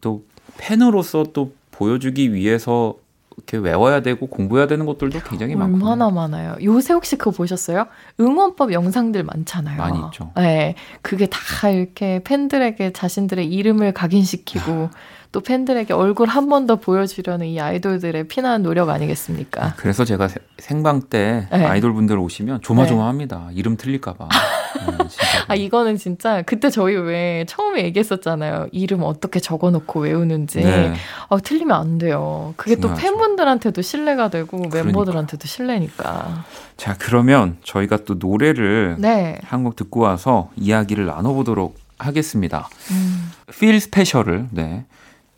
또 0.00 0.24
팬으로서 0.58 1.24
또 1.32 1.52
보여주기 1.70 2.32
위해서 2.34 2.94
이렇게 3.36 3.56
외워야 3.56 4.00
되고 4.00 4.26
공부해야 4.26 4.66
되는 4.66 4.84
것들도 4.84 5.20
굉장히 5.20 5.56
많고 5.56 5.76
얼마나 5.76 6.10
많아요. 6.10 6.56
요새 6.62 6.92
혹시 6.92 7.16
그거 7.16 7.30
보셨어요? 7.30 7.86
응원법 8.20 8.72
영상들 8.72 9.22
많잖아요. 9.24 9.78
많이 9.78 9.98
있죠. 10.06 10.32
네, 10.36 10.74
그게 11.00 11.26
다 11.26 11.70
이렇게 11.70 12.20
팬들에게 12.24 12.92
자신들의 12.92 13.46
이름을 13.46 13.92
각인시키고. 13.94 14.90
또 15.32 15.40
팬들에게 15.40 15.94
얼굴 15.94 16.28
한 16.28 16.48
번 16.48 16.66
더 16.66 16.76
보여주려는 16.76 17.46
이 17.46 17.58
아이돌들의 17.60 18.28
피나는 18.28 18.62
노력 18.62 18.90
아니겠습니까? 18.90 19.64
아, 19.64 19.74
그래서 19.76 20.04
제가 20.04 20.28
생방 20.58 21.00
때 21.02 21.48
네. 21.50 21.64
아이돌 21.64 21.94
분들 21.94 22.18
오시면 22.18 22.60
조마조마합니다. 22.60 23.46
네. 23.48 23.54
이름 23.54 23.76
틀릴까봐. 23.78 24.28
네, 24.82 25.04
아 25.48 25.54
이거는 25.54 25.96
진짜 25.96 26.42
그때 26.42 26.68
저희 26.68 26.96
왜 26.96 27.44
처음에 27.48 27.84
얘기했었잖아요. 27.84 28.68
이름 28.72 29.02
어떻게 29.04 29.40
적어놓고 29.40 30.00
외우는지. 30.00 30.60
네. 30.60 30.92
아, 31.28 31.38
틀리면 31.38 31.74
안 31.76 31.98
돼요. 31.98 32.52
그게 32.56 32.74
중요하죠. 32.76 33.00
또 33.00 33.00
팬분들한테도 33.00 33.80
신뢰가 33.80 34.28
되고 34.28 34.58
그러니까. 34.58 34.82
멤버들한테도 34.84 35.46
신뢰니까. 35.48 36.44
자 36.76 36.96
그러면 36.98 37.56
저희가 37.64 37.98
또 38.04 38.14
노래를 38.14 38.96
네. 38.98 39.38
한곡 39.44 39.76
듣고 39.76 40.00
와서 40.00 40.50
이야기를 40.56 41.06
나눠보도록 41.06 41.78
하겠습니다. 41.98 42.68
음. 42.90 43.30
Feel 43.50 43.76
Special을 43.76 44.46
네. 44.50 44.84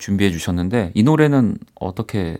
준비해 0.05 0.31
주셨는데 0.31 0.91
이 0.93 1.03
노래는 1.03 1.57
어떻게 1.77 2.37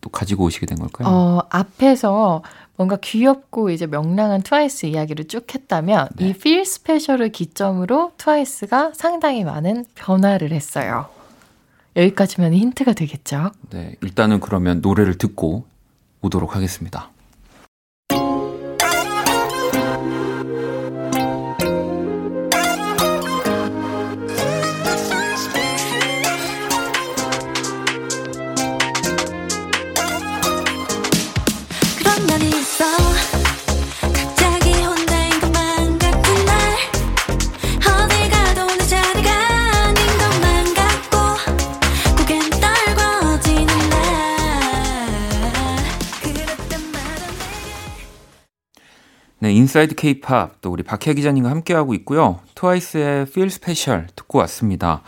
또 0.00 0.10
가지고 0.10 0.46
오시게 0.46 0.66
된 0.66 0.76
걸까요? 0.76 1.06
어, 1.08 1.42
앞에서 1.48 2.42
뭔가 2.74 2.96
귀엽고 2.96 3.70
이제 3.70 3.86
명랑한 3.86 4.42
트와이스 4.42 4.86
이야기를 4.86 5.28
쭉 5.28 5.54
했다면 5.54 6.08
네. 6.16 6.26
이 6.26 6.30
Feel 6.30 6.62
Special을 6.62 7.28
기점으로 7.28 8.12
트와이스가 8.16 8.90
상당히 8.94 9.44
많은 9.44 9.84
변화를 9.94 10.50
했어요. 10.50 11.06
여기까지면 11.94 12.54
힌트가 12.54 12.94
되겠죠? 12.94 13.52
네, 13.70 13.94
일단은 14.00 14.40
그러면 14.40 14.80
노래를 14.80 15.16
듣고 15.16 15.66
오도록 16.22 16.56
하겠습니다. 16.56 17.10
네, 49.42 49.52
Inside 49.52 49.94
K-pop 49.94 50.60
또 50.60 50.70
우리 50.70 50.82
박혜 50.82 51.14
기자님과 51.14 51.50
함께하고 51.50 51.94
있고요. 51.94 52.40
트와이스의 52.54 53.22
Feel 53.22 53.46
Special 53.46 54.06
듣고 54.14 54.38
왔습니다. 54.40 55.00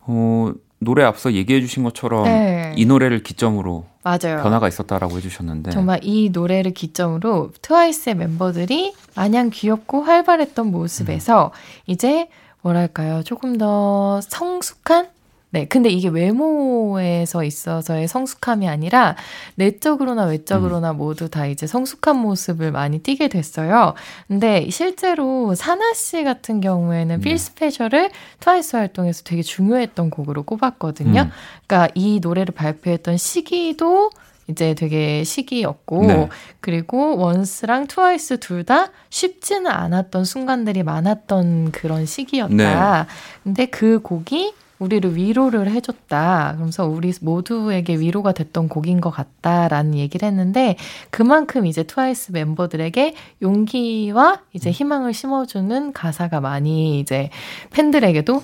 어, 0.00 0.52
노래 0.80 1.04
앞서 1.04 1.32
얘기해 1.32 1.60
주신 1.60 1.84
것처럼 1.84 2.24
네. 2.24 2.72
이 2.76 2.84
노래를 2.84 3.22
기점으로 3.22 3.86
맞아요. 4.02 4.42
변화가 4.42 4.66
있었다라고 4.66 5.16
해주셨는데 5.18 5.70
정말 5.70 6.00
이 6.02 6.30
노래를 6.30 6.72
기점으로 6.72 7.52
트와이스의 7.62 8.16
멤버들이 8.16 8.94
마냥 9.14 9.50
귀엽고 9.52 10.02
활발했던 10.02 10.66
모습에서 10.66 11.52
음. 11.54 11.82
이제 11.86 12.28
뭐랄까요 12.62 13.22
조금 13.22 13.56
더 13.56 14.20
성숙한 14.22 15.08
네, 15.52 15.64
근데 15.66 15.88
이게 15.88 16.08
외모에서 16.08 17.42
있어서의 17.42 18.06
성숙함이 18.06 18.68
아니라 18.68 19.16
내적으로나 19.56 20.24
외적으로나 20.26 20.92
음. 20.92 20.98
모두 20.98 21.28
다 21.28 21.46
이제 21.46 21.66
성숙한 21.66 22.16
모습을 22.16 22.70
많이 22.70 23.00
띠게 23.00 23.28
됐어요. 23.28 23.94
근데 24.28 24.70
실제로 24.70 25.54
사나 25.56 25.92
씨 25.94 26.22
같은 26.22 26.60
경우에는 26.60 27.16
네. 27.16 27.22
Feel 27.22 27.36
Special을 27.36 28.10
트와이스 28.38 28.76
활동에서 28.76 29.24
되게 29.24 29.42
중요했던 29.42 30.10
곡으로 30.10 30.44
꼽았거든요. 30.44 31.22
음. 31.22 31.30
그러니까 31.66 31.92
이 31.96 32.20
노래를 32.20 32.54
발표했던 32.54 33.16
시기도 33.16 34.10
이제 34.46 34.74
되게 34.74 35.24
시기였고 35.24 36.06
네. 36.06 36.28
그리고 36.60 37.16
원스랑 37.16 37.86
트와이스 37.86 38.38
둘 38.38 38.64
다 38.64 38.90
쉽지는 39.08 39.68
않았던 39.68 40.24
순간들이 40.24 40.82
많았던 40.82 41.72
그런 41.72 42.04
시기였다. 42.06 42.54
네. 42.54 43.08
근데 43.42 43.66
그 43.66 44.00
곡이 44.00 44.52
우리를 44.80 45.14
위로를 45.14 45.70
해줬다. 45.70 46.54
그러면서 46.54 46.86
우리 46.86 47.12
모두에게 47.20 47.96
위로가 47.96 48.32
됐던 48.32 48.68
곡인 48.68 49.00
것 49.00 49.10
같다라는 49.10 49.94
얘기를 49.94 50.26
했는데 50.26 50.76
그만큼 51.10 51.66
이제 51.66 51.84
트와이스 51.84 52.32
멤버들에게 52.32 53.14
용기와 53.42 54.40
이제 54.52 54.72
희망을 54.72 55.14
심어주는 55.14 55.92
가사가 55.92 56.40
많이 56.40 56.98
이제 56.98 57.30
팬들에게도 57.70 58.42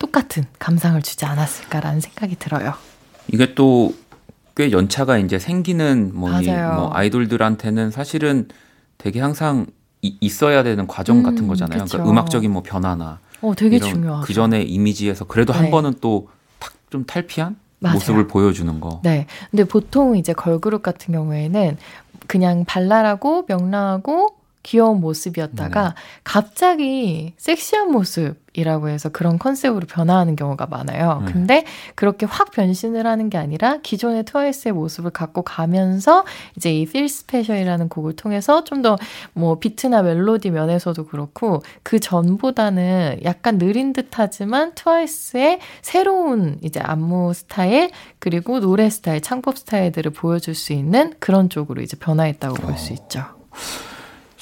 똑같은 0.00 0.42
감상을 0.58 1.00
주지 1.02 1.24
않았을까라는 1.24 2.00
생각이 2.00 2.36
들어요. 2.36 2.74
이게 3.28 3.54
또 3.54 3.92
꽤 4.54 4.70
연차가 4.70 5.18
이제 5.18 5.38
생기는 5.38 6.10
뭐, 6.14 6.40
이, 6.40 6.46
뭐 6.46 6.90
아이돌들한테는 6.92 7.90
사실은 7.90 8.48
되게 8.98 9.20
항상 9.20 9.66
이, 10.02 10.16
있어야 10.20 10.62
되는 10.62 10.86
과정 10.86 11.18
음, 11.18 11.22
같은 11.22 11.46
거잖아요. 11.46 11.84
그러니까 11.84 12.10
음악적인 12.10 12.50
뭐 12.50 12.62
변화나 12.62 13.18
어, 13.42 13.54
되게 13.54 13.78
중요하죠. 13.78 14.26
그 14.26 14.32
전에 14.32 14.62
이미지에서 14.62 15.24
그래도 15.26 15.52
네. 15.52 15.58
한 15.60 15.70
번은 15.70 15.94
또 16.00 16.28
좀 16.92 17.06
탈피한 17.06 17.56
맞아요. 17.78 17.94
모습을 17.94 18.28
보여주는 18.28 18.78
거. 18.78 19.00
네. 19.02 19.26
근데 19.50 19.64
보통 19.64 20.14
이제 20.16 20.34
걸그룹 20.34 20.82
같은 20.82 21.14
경우에는 21.14 21.78
그냥 22.26 22.64
발랄하고 22.66 23.46
명랑하고 23.48 24.36
귀여운 24.62 25.00
모습이었다가 25.00 25.88
네. 25.88 25.94
갑자기 26.24 27.34
섹시한 27.36 27.90
모습이라고 27.90 28.88
해서 28.88 29.08
그런 29.08 29.38
컨셉으로 29.38 29.86
변화하는 29.86 30.36
경우가 30.36 30.66
많아요. 30.66 31.22
네. 31.26 31.32
근데 31.32 31.64
그렇게 31.94 32.26
확 32.26 32.50
변신을 32.52 33.06
하는 33.06 33.30
게 33.30 33.38
아니라 33.38 33.78
기존의 33.82 34.24
트와이스의 34.24 34.72
모습을 34.72 35.10
갖고 35.10 35.42
가면서 35.42 36.24
이제 36.56 36.72
이 36.72 36.82
Feel 36.82 37.06
Special이라는 37.06 37.88
곡을 37.88 38.14
통해서 38.16 38.64
좀 38.64 38.82
더 38.82 38.96
뭐 39.34 39.58
비트나 39.58 40.02
멜로디 40.02 40.50
면에서도 40.50 41.06
그렇고 41.06 41.62
그 41.82 41.98
전보다는 42.00 43.20
약간 43.24 43.58
느린 43.58 43.92
듯하지만 43.92 44.74
트와이스의 44.74 45.58
새로운 45.82 46.58
이제 46.62 46.80
안무 46.80 47.32
스타일 47.34 47.90
그리고 48.18 48.60
노래 48.60 48.90
스타일, 48.90 49.20
창법 49.20 49.58
스타일들을 49.58 50.12
보여줄 50.12 50.54
수 50.54 50.72
있는 50.72 51.14
그런 51.20 51.48
쪽으로 51.48 51.82
이제 51.82 51.96
변화했다고 51.96 52.54
볼 52.56 52.76
수 52.78 52.92
있죠. 52.92 53.24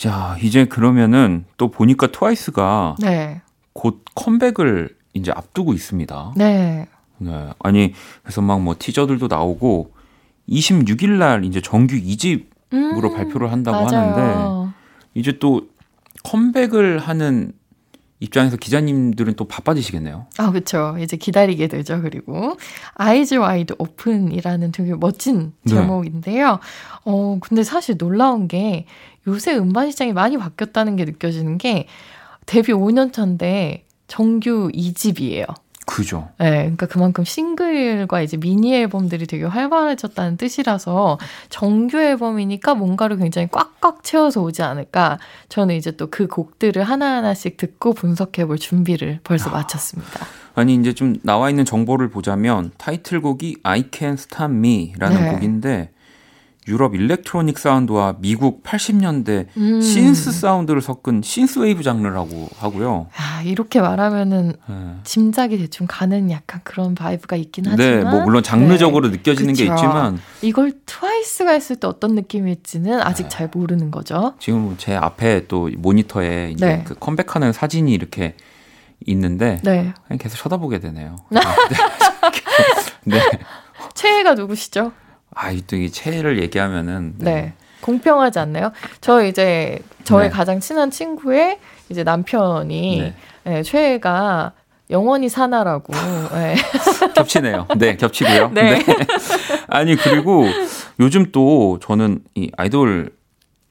자, 0.01 0.35
이제 0.41 0.65
그러면은 0.65 1.45
또 1.59 1.71
보니까 1.71 2.07
트와이스가 2.07 2.97
네. 3.01 3.43
곧 3.75 4.03
컴백을 4.15 4.97
이제 5.13 5.31
앞두고 5.31 5.75
있습니다. 5.75 6.33
네. 6.37 6.87
네. 7.19 7.51
아니, 7.59 7.93
그래서 8.23 8.41
막 8.41 8.59
뭐 8.61 8.75
티저들도 8.79 9.27
나오고 9.27 9.93
26일 10.49 11.19
날 11.19 11.45
이제 11.45 11.61
정규 11.61 11.97
2집으로 11.97 12.45
음, 12.73 13.15
발표를 13.15 13.53
한다고 13.53 13.85
맞아요. 13.85 14.15
하는데 14.15 14.73
이제 15.13 15.39
또 15.39 15.69
컴백을 16.25 16.99
하는 16.99 17.53
입장에서 18.21 18.57
기자님들은 18.59 19.35
또 19.35 19.47
바빠지시겠네요. 19.47 20.27
아, 20.37 20.51
그렇죠. 20.51 20.97
이제 21.01 21.17
기다리게 21.17 21.69
되죠. 21.69 22.03
그리고 22.03 22.57
Eyes 22.95 23.37
Wide 23.37 23.77
Open이라는 23.79 24.73
되게 24.73 24.95
멋진 24.95 25.53
네. 25.63 25.75
제목인데요. 25.75 26.51
네. 26.53 26.59
어, 27.07 27.39
근데 27.41 27.63
사실 27.63 27.97
놀라운 27.97 28.47
게 28.47 28.85
요새 29.27 29.57
음반 29.57 29.91
시장이 29.91 30.13
많이 30.13 30.37
바뀌었다는 30.39 30.97
게 30.97 31.05
느껴지는 31.05 31.59
게 31.59 31.87
데뷔 32.47 32.73
5년 32.73 33.13
차인데 33.13 33.85
정규 34.09 34.71
2집이에요. 34.75 35.47
그죠. 35.87 36.29
네, 36.39 36.51
그러니까 36.51 36.87
그만큼 36.87 37.25
싱글과 37.25 38.23
이제 38.23 38.37
미니 38.37 38.75
앨범들이 38.77 39.27
되게 39.27 39.45
활발해졌다는 39.45 40.37
뜻이라서 40.37 41.19
정규 41.49 41.99
앨범이니까 41.99 42.75
뭔가를 42.75 43.17
굉장히 43.17 43.49
꽉꽉 43.51 44.05
채워서 44.05 44.41
오지 44.41 44.63
않을까. 44.63 45.19
저는 45.49 45.75
이제 45.75 45.91
또 45.93 46.09
그 46.09 46.29
곡들을 46.29 46.83
하나하나씩 46.83 47.57
듣고 47.57 47.93
분석해볼 47.95 48.59
준비를 48.59 49.21
벌써 49.25 49.51
아, 49.51 49.55
마쳤습니다. 49.55 50.27
아니 50.55 50.75
이제 50.75 50.93
좀 50.93 51.17
나와 51.23 51.51
있는 51.51 51.65
정보를 51.65 52.09
보자면 52.09 52.71
타이틀곡이 52.79 53.59
I 53.63 53.85
Can 53.93 54.15
Stop 54.15 54.53
Me라는 54.53 55.25
네. 55.25 55.33
곡인데 55.33 55.91
유럽 56.69 56.95
일렉트로닉 56.95 57.59
사운드와 57.59 58.17
미국 58.19 58.63
80년대 58.63 59.47
음. 59.57 59.81
신스 59.81 60.31
사운드를 60.31 60.83
섞은 60.83 61.23
신스웨이브 61.23 61.83
장르라고 61.83 62.49
하고요. 62.59 63.09
아, 63.17 63.43
이렇게 63.43 63.81
말하면은 63.81 64.53
네. 64.69 64.75
짐작이 65.03 65.57
대충 65.57 65.87
가는 65.89 66.31
약간 66.31 66.61
그런 66.63 66.95
vibe가 66.95 67.37
있긴 67.37 67.65
네, 67.65 67.71
하지만 67.71 68.05
네, 68.05 68.11
뭐 68.11 68.25
물론 68.25 68.43
장르적으로 68.43 69.09
네. 69.09 69.17
느껴지는 69.17 69.55
그쵸. 69.55 69.65
게 69.65 69.71
있지만 69.71 70.21
이걸 70.43 70.73
트와이스가 70.85 71.53
했을 71.53 71.77
때 71.77 71.87
어떤 71.87 72.15
느낌일지는 72.15 73.01
아직 73.01 73.25
네. 73.25 73.29
잘 73.31 73.51
모르는 73.53 73.91
거죠. 73.91 74.35
지금 74.39 74.75
제 74.77 74.95
앞에 74.95 75.47
또 75.49 75.71
모니터에 75.75 76.51
이제 76.53 76.67
네. 76.67 76.85
그 76.87 76.95
컴백하는 76.95 77.55
사진이 77.55 77.93
이렇게 77.93 78.35
있는데 79.07 79.61
네. 79.65 79.95
그냥 80.07 80.19
계속 80.19 80.37
쳐다보게 80.37 80.79
되네요. 80.79 81.17
네. 83.05 83.19
최애가 83.95 84.35
누구시죠? 84.35 84.93
아, 85.35 85.53
또 85.67 85.91
이 85.91 85.96
최애를 85.96 86.41
얘기하면은 86.43 87.15
네. 87.19 87.35
네. 87.35 87.53
공평하지 87.81 88.39
않나요? 88.39 88.73
저 89.01 89.25
이제 89.25 89.79
저의 90.05 90.29
네. 90.29 90.31
가장 90.31 90.61
친한 90.61 90.91
친구의 90.91 91.59
이제 91.89 92.05
남편이 92.05 93.01
네. 93.01 93.15
네, 93.45 93.63
최애가 93.63 94.53
영원히 94.91 95.29
사나라고. 95.29 95.93
네. 96.35 96.57
겹치네요. 97.15 97.67
네, 97.79 97.97
겹치고요. 97.97 98.51
네. 98.53 98.79
네. 98.79 98.85
아니 99.69 99.97
그리고 99.97 100.45
요즘 100.99 101.31
또 101.33 101.79
저는 101.81 102.21
이 102.35 102.51
아이돌 102.57 103.13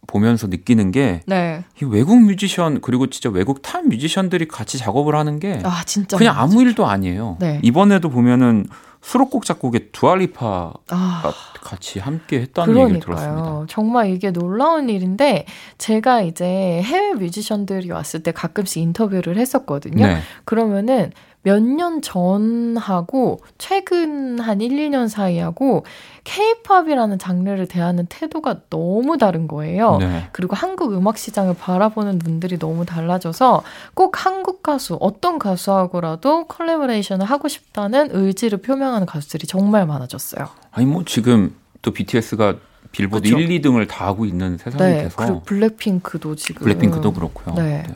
보면서 0.07 0.47
느끼는 0.47 0.91
게 0.91 1.21
네. 1.27 1.63
이 1.81 1.85
외국 1.85 2.19
뮤지션 2.19 2.81
그리고 2.81 3.07
진짜 3.07 3.29
외국 3.29 3.61
top 3.61 3.85
뮤지션들이 3.85 4.47
같이 4.47 4.77
작업을 4.79 5.15
하는 5.15 5.39
게 5.39 5.59
아, 5.63 5.83
진짜 5.85 6.17
그냥 6.17 6.35
아무 6.37 6.61
일도 6.61 6.87
아니에요. 6.87 7.37
네. 7.39 7.59
이번에도 7.61 8.09
보면은 8.09 8.65
수록곡 9.01 9.45
작곡에 9.45 9.89
두아 9.91 10.19
리파가 10.19 10.73
아, 10.89 11.33
같이 11.61 11.99
함께 11.99 12.41
했다는 12.41 12.73
그러니까요. 12.73 12.95
얘기를 12.95 13.15
들었습니다. 13.15 13.65
정말 13.69 14.09
이게 14.11 14.31
놀라운 14.31 14.89
일인데 14.89 15.45
제가 15.77 16.21
이제 16.21 16.45
해외 16.83 17.13
뮤지션들이 17.13 17.91
왔을 17.91 18.23
때 18.23 18.31
가끔씩 18.31 18.81
인터뷰를 18.81 19.37
했었거든요. 19.37 20.05
네. 20.05 20.19
그러면은 20.45 21.11
몇 21.43 21.61
년 21.61 22.01
전하고 22.01 23.39
최근 23.57 24.39
한 24.39 24.59
1, 24.59 24.71
2년 24.71 25.07
사이하고 25.07 25.85
케이팝이라는 26.25 27.17
장르를 27.17 27.67
대하는 27.67 28.05
태도가 28.07 28.61
너무 28.69 29.17
다른 29.17 29.47
거예요. 29.47 29.97
네. 29.97 30.27
그리고 30.33 30.55
한국 30.55 30.93
음악 30.93 31.17
시장을 31.17 31.55
바라보는 31.55 32.19
눈들이 32.23 32.59
너무 32.59 32.85
달라져서 32.85 33.63
꼭 33.93 34.25
한국 34.25 34.61
가수, 34.63 34.97
어떤 34.99 35.39
가수하고라도 35.39 36.45
콜라보레이션을 36.47 37.25
하고 37.25 37.47
싶다는 37.47 38.09
의지를 38.11 38.59
표명하는 38.59 39.05
가수들이 39.05 39.47
정말 39.47 39.85
많아졌어요. 39.85 40.49
아니 40.71 40.85
뭐 40.85 41.03
지금 41.05 41.55
또 41.81 41.91
BTS가 41.91 42.55
빌보드 42.91 43.29
그쵸? 43.29 43.39
1, 43.39 43.61
2등을 43.61 43.87
다 43.87 44.07
하고 44.07 44.25
있는 44.25 44.57
세상이 44.57 44.83
네, 44.83 45.03
돼서 45.03 45.15
그리고 45.15 45.41
블랙핑크도 45.43 46.35
지금 46.35 46.63
블랙핑크도 46.63 47.13
그렇고요. 47.13 47.55
네. 47.55 47.83
네. 47.87 47.95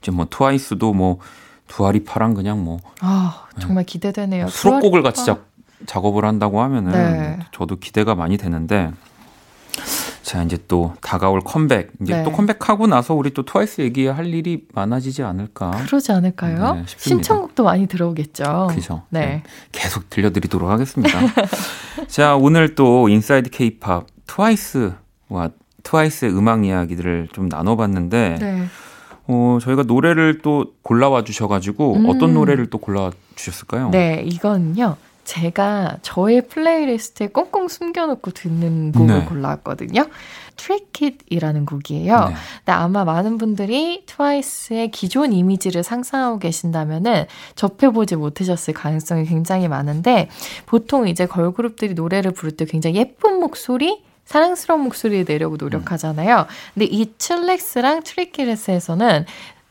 이제 0.00 0.12
뭐 0.12 0.26
트와이스도 0.30 0.92
뭐 0.92 1.18
두아리파랑 1.70 2.34
그냥 2.34 2.62
뭐 2.62 2.78
아, 3.00 3.44
정말 3.60 3.84
기대되네요. 3.84 4.48
수록곡을 4.48 5.02
같이 5.02 5.24
작, 5.24 5.46
작업을 5.86 6.24
한다고 6.24 6.60
하면은 6.62 6.92
네. 6.92 7.38
저도 7.52 7.76
기대가 7.76 8.14
많이 8.14 8.36
되는데 8.36 8.90
자 10.22 10.42
이제 10.42 10.58
또 10.68 10.94
다가올 11.00 11.40
컴백 11.40 11.92
이제 12.02 12.16
네. 12.16 12.22
또 12.24 12.32
컴백하고 12.32 12.86
나서 12.86 13.14
우리 13.14 13.32
또 13.32 13.44
트와이스 13.44 13.80
얘기할 13.82 14.26
일이 14.26 14.66
많아지지 14.74 15.22
않을까 15.22 15.70
그러지 15.86 16.12
않을까요? 16.12 16.74
네, 16.74 16.84
신청곡도 16.86 17.64
많이 17.64 17.86
들어오겠죠. 17.86 18.68
그죠. 18.70 19.02
네. 19.08 19.20
네. 19.20 19.42
계속 19.72 20.10
들려드리도록 20.10 20.68
하겠습니다. 20.68 21.18
자 22.08 22.36
오늘 22.36 22.74
또 22.74 23.08
Inside 23.08 23.50
케이팝 23.50 24.06
트와이스와 24.26 25.50
트와이스의 25.82 26.36
음악 26.36 26.64
이야기들을 26.64 27.28
좀 27.32 27.48
나눠봤는데 27.48 28.36
네. 28.40 28.66
어, 29.32 29.58
저희가 29.60 29.84
노래를 29.84 30.40
또 30.42 30.74
골라와 30.82 31.22
주셔가지고 31.22 31.94
음. 31.94 32.08
어떤 32.08 32.34
노래를 32.34 32.68
또 32.68 32.78
골라와 32.78 33.12
주셨을까요? 33.36 33.90
네, 33.90 34.22
이건요. 34.26 34.96
제가 35.22 35.98
저의 36.02 36.48
playlist에 36.48 37.28
꽁꽁 37.28 37.68
숨겨놓고 37.68 38.32
듣는 38.32 38.90
곡을 38.90 39.20
네. 39.20 39.24
골라왔거든요. 39.26 40.06
Trick 40.56 40.95
It이라는 40.95 41.66
곡이에요. 41.66 42.18
네. 42.18 42.34
근데 42.58 42.72
아마 42.72 43.04
많은 43.04 43.38
분들이 43.38 44.02
트와이스의 44.06 44.90
기존 44.90 45.32
이미지를 45.32 45.84
상상하고 45.84 46.40
계신다면은 46.40 47.26
접해보지 47.54 48.16
못하셨을 48.16 48.74
가능성이 48.74 49.24
굉장히 49.24 49.68
많은데 49.68 50.28
보통 50.66 51.06
이제 51.06 51.26
걸그룹들이 51.26 51.94
노래를 51.94 52.32
부를 52.32 52.56
때 52.56 52.64
굉장히 52.64 52.96
예쁜 52.96 53.38
목소리 53.38 54.02
사랑스러운 54.30 54.82
목소리를 54.82 55.24
내려고 55.24 55.56
노력하잖아요. 55.58 56.46
근데 56.72 56.86
이 56.86 57.12
Chillax랑 57.18 58.04
Trick 58.04 58.45
It에서는 58.45 59.26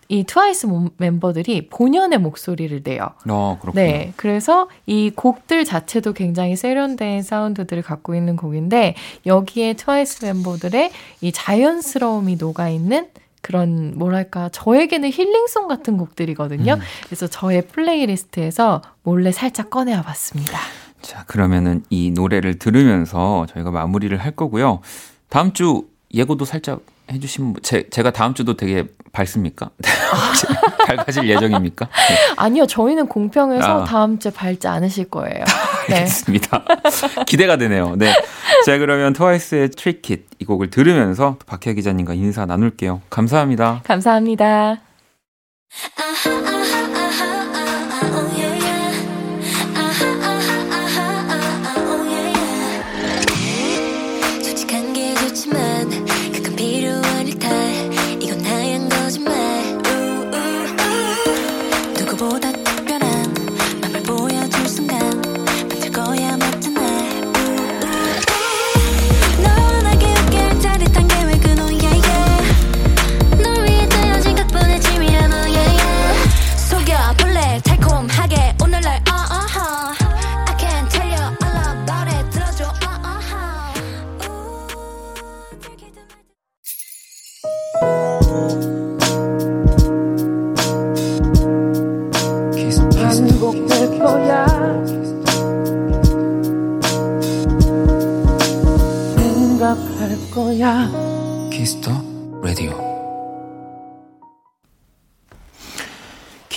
이 0.10 0.26
트와이스 0.26 0.68
멤버들이 0.98 1.70
본연의 1.70 2.20
목소리를 2.20 2.84
내요. 2.84 3.12
어, 3.30 3.58
그렇군요. 3.62 3.82
네. 3.82 4.12
그래서 4.18 4.68
이 4.86 5.12
곡들 5.16 5.64
자체도 5.64 6.12
굉장히 6.12 6.58
세련된 6.58 7.22
사운드들을 7.22 7.84
갖고 7.84 8.16
있는 8.16 8.36
곡인데 8.36 8.96
여기에 9.26 9.76
트와이스 9.76 10.26
멤버들의 10.26 10.92
이 11.22 11.32
자연스러움이 11.32 12.36
녹아 12.36 12.68
있는 12.68 13.08
그런 13.42 13.94
뭐랄까 13.98 14.50
저에게는 14.50 15.10
힐링송 15.10 15.70
같은 15.70 15.96
곡들이거든요. 15.96 16.74
음. 16.74 16.80
그래서 17.06 17.28
저의 17.28 17.66
playlist에서 17.68 18.82
몰래 19.04 19.32
살짝 19.32 19.70
꺼내와 19.70 20.02
봤습니다. 20.02 20.60
자, 21.02 21.24
그러면은 21.28 21.84
이 21.90 22.12
노래를 22.12 22.60
들으면서 22.60 23.46
저희가 23.54 23.72
마무리를 23.72 24.16
할 24.18 24.32
거고요. 24.32 24.82
다음 25.30 25.54
주 25.54 25.86
예고도 26.14 26.46
살짝 26.46 26.82
해주시면 27.12 27.56
제, 27.64 27.90
제가 27.90 28.12
다음 28.12 28.34
주도 28.34 28.56
되게 28.56 28.86
밝습니까? 29.12 29.70
밝아질 30.88 31.28
예정입니까? 31.28 31.86
네. 31.86 32.16
아니요, 32.38 32.68
저희는 32.68 33.08
공평해서 33.08 33.82
아. 33.82 33.84
다음 33.86 34.20
주에 34.20 34.32
밝지 34.32 34.68
않으실 34.68 35.10
거예요. 35.10 35.44
알겠습니다. 35.90 36.64
네. 36.68 37.24
기대가 37.26 37.58
되네요. 37.58 37.96
네. 37.96 38.14
자, 38.66 38.78
그러면 38.78 39.14
트와이스의 39.14 39.72
트리킷 39.72 40.28
이 40.40 40.46
곡을 40.46 40.70
들으면서 40.70 41.38
박혜 41.46 41.74
기자님과 41.74 42.14
인사 42.14 42.46
나눌게요. 42.46 43.02
감사합니다. 43.10 43.82
감사합니다. 43.84 44.89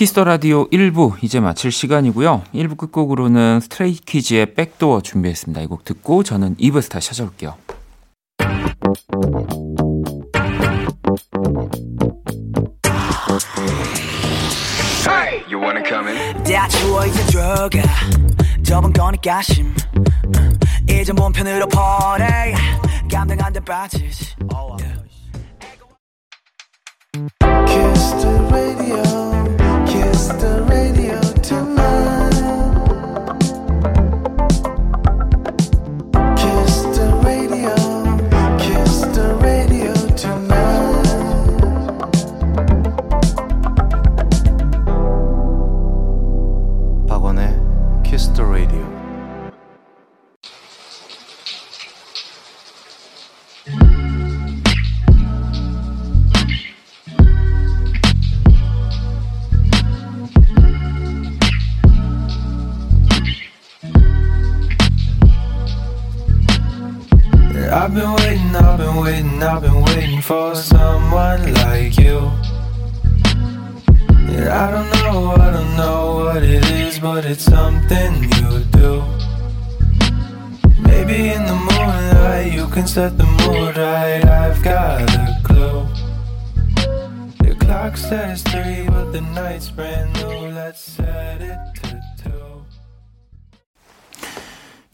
키스터 0.03 0.25
라디오 0.25 0.67
1부 0.67 1.23
이제 1.23 1.39
마칠 1.39 1.71
시간이고요. 1.71 2.43
1부 2.53 2.75
끝곡으로는 2.75 3.61
스트레이 3.61 3.93
키즈의 3.93 4.53
백도어 4.53 4.99
준비했습니다. 4.99 5.61
이 5.61 5.67
곡 5.67 5.85
듣고 5.85 6.23
저는 6.23 6.57
2부에서 6.57 6.89
다시 6.91 7.07
찾아올게요. 7.07 7.55
Hey, 15.07 15.41
you 15.49 15.57
wanna 15.57 15.81
come 15.87 16.11
in? 16.11 16.43
다 16.43 16.67
추워 16.67 17.05
이제 17.05 17.23
들어가 17.27 17.69
좁은 18.61 18.91
거니까 18.91 19.41
심 19.41 19.73
이제 20.89 21.13
몸편으로 21.13 21.65
퍼내 21.69 22.53
감당 23.09 23.39
안돼 23.39 23.61
빠지지 23.61 24.35
Kiss 27.65 28.15
the 28.21 28.39
radio 28.51 29.12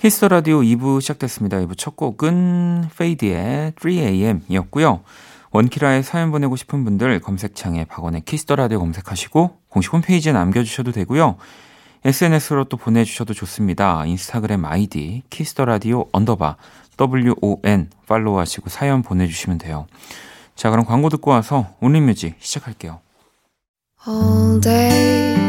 Kiss 0.09 0.20
the 0.20 0.27
Radio 0.27 0.61
2부 0.61 1.01
시작됐습니다. 1.01 1.57
2부 1.57 1.77
첫 1.77 1.95
곡은 1.95 2.89
페이드의 2.97 3.73
3AM이었고요. 3.73 5.01
원키라에 5.51 6.01
사연 6.01 6.31
보내고 6.31 6.55
싶은 6.55 6.83
분들 6.83 7.19
검색창에 7.19 7.85
박원의 7.85 8.21
Kiss 8.21 8.41
the 8.41 8.55
Radio 8.55 8.79
검색하시고 8.79 9.59
공식 9.69 9.93
홈페이지에 9.93 10.33
남겨주셔도 10.33 10.93
되고요. 10.93 11.37
SNS로 12.03 12.63
또 12.63 12.77
보내주셔도 12.77 13.35
좋습니다. 13.35 14.03
인스타그램 14.07 14.65
아이디 14.65 15.21
Kiss 15.29 15.50
the 15.50 15.65
Radio 15.65 16.07
underbar 16.11 16.55
WON 16.99 17.91
팔로우하시고 18.07 18.71
사연 18.71 19.03
보내주시면 19.03 19.59
돼요. 19.59 19.85
자 20.55 20.71
그럼 20.71 20.85
광고 20.85 21.09
듣고 21.09 21.29
와서 21.29 21.67
Only 21.81 22.05
Music 22.05 22.35
시작할게요. 22.39 22.99
All 24.07 24.59
day 24.59 25.48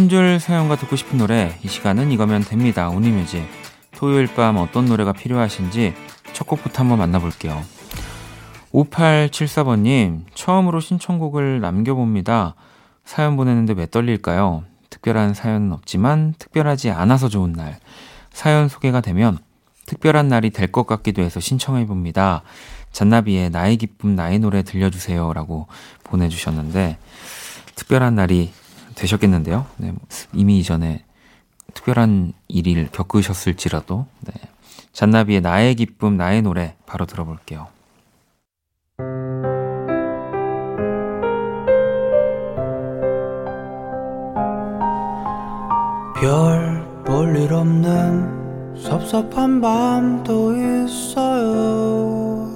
한 0.00 0.08
줄 0.08 0.40
사연과 0.40 0.76
듣고 0.76 0.96
싶은 0.96 1.18
노래 1.18 1.58
이 1.62 1.68
시간은 1.68 2.10
이거면 2.10 2.40
됩니다. 2.40 2.88
온리뮤직 2.88 3.46
토요일 3.94 4.34
밤 4.34 4.56
어떤 4.56 4.86
노래가 4.86 5.12
필요하신지 5.12 5.92
첫 6.32 6.46
곡부터 6.46 6.80
한번 6.80 6.96
만나볼게요. 7.00 7.62
5874번님 8.72 10.22
처음으로 10.34 10.80
신청곡을 10.80 11.60
남겨봅니다. 11.60 12.54
사연 13.04 13.36
보내는데 13.36 13.74
왜 13.74 13.86
떨릴까요? 13.86 14.64
특별한 14.88 15.34
사연은 15.34 15.70
없지만 15.72 16.34
특별하지 16.38 16.88
않아서 16.90 17.28
좋은 17.28 17.52
날 17.52 17.78
사연 18.32 18.68
소개가 18.68 19.02
되면 19.02 19.36
특별한 19.84 20.28
날이 20.28 20.48
될 20.48 20.72
것 20.72 20.86
같기도 20.86 21.20
해서 21.20 21.40
신청해봅니다. 21.40 22.40
잔나비의 22.92 23.50
나의 23.50 23.76
기쁨 23.76 24.16
나의 24.16 24.38
노래 24.38 24.62
들려주세요 24.62 25.34
라고 25.34 25.66
보내주셨는데 26.04 26.96
특별한 27.74 28.14
날이 28.14 28.50
되셨겠는데요. 29.00 29.66
네, 29.78 29.92
뭐 29.92 30.00
이미 30.32 30.58
이전에 30.58 31.04
특별한 31.74 32.32
일을 32.48 32.88
겪으셨을지라도 32.92 34.06
네. 34.20 34.32
잔나비의 34.92 35.40
나의 35.40 35.74
기쁨 35.76 36.16
나의 36.16 36.42
노래 36.42 36.74
바로 36.86 37.06
들어볼게요. 37.06 37.68
별 46.14 46.80
볼 47.04 47.36
일 47.36 47.52
없는 47.52 48.76
섭섭한 48.76 49.60
밤도 49.60 50.54
있어요. 50.56 52.48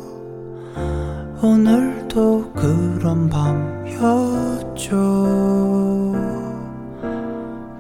오늘도 1.43 2.53
그런 2.53 3.29
밤이었죠. 3.29 4.95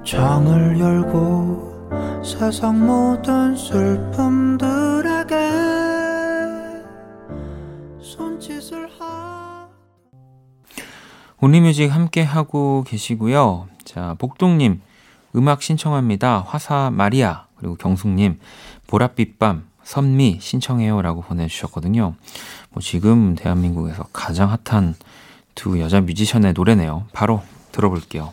창을 0.04 0.78
열고 0.78 2.22
세상 2.22 2.84
모든 2.84 3.56
슬픔들에게 3.56 5.34
손짓을 8.02 8.90
하 8.98 9.66
온리뮤직 11.40 11.90
함께 11.92 12.22
하고 12.22 12.84
계시고요. 12.86 13.68
자, 13.84 14.14
복동님 14.18 14.82
음악 15.36 15.62
신청합니다. 15.62 16.44
화사 16.46 16.90
마리아 16.90 17.46
그리고 17.56 17.76
경숙님 17.76 18.38
보랏빛 18.86 19.38
밤 19.38 19.66
선미 19.84 20.38
신청해요라고 20.40 21.22
보내주셨거든요. 21.22 22.14
뭐 22.70 22.82
지금 22.82 23.34
대한민국에서 23.36 24.04
가장 24.12 24.50
핫한 24.50 24.96
두 25.54 25.80
여자 25.80 26.02
뮤지션의 26.02 26.52
노래네요. 26.52 27.06
바로 27.14 27.42
들어볼게요. 27.72 28.32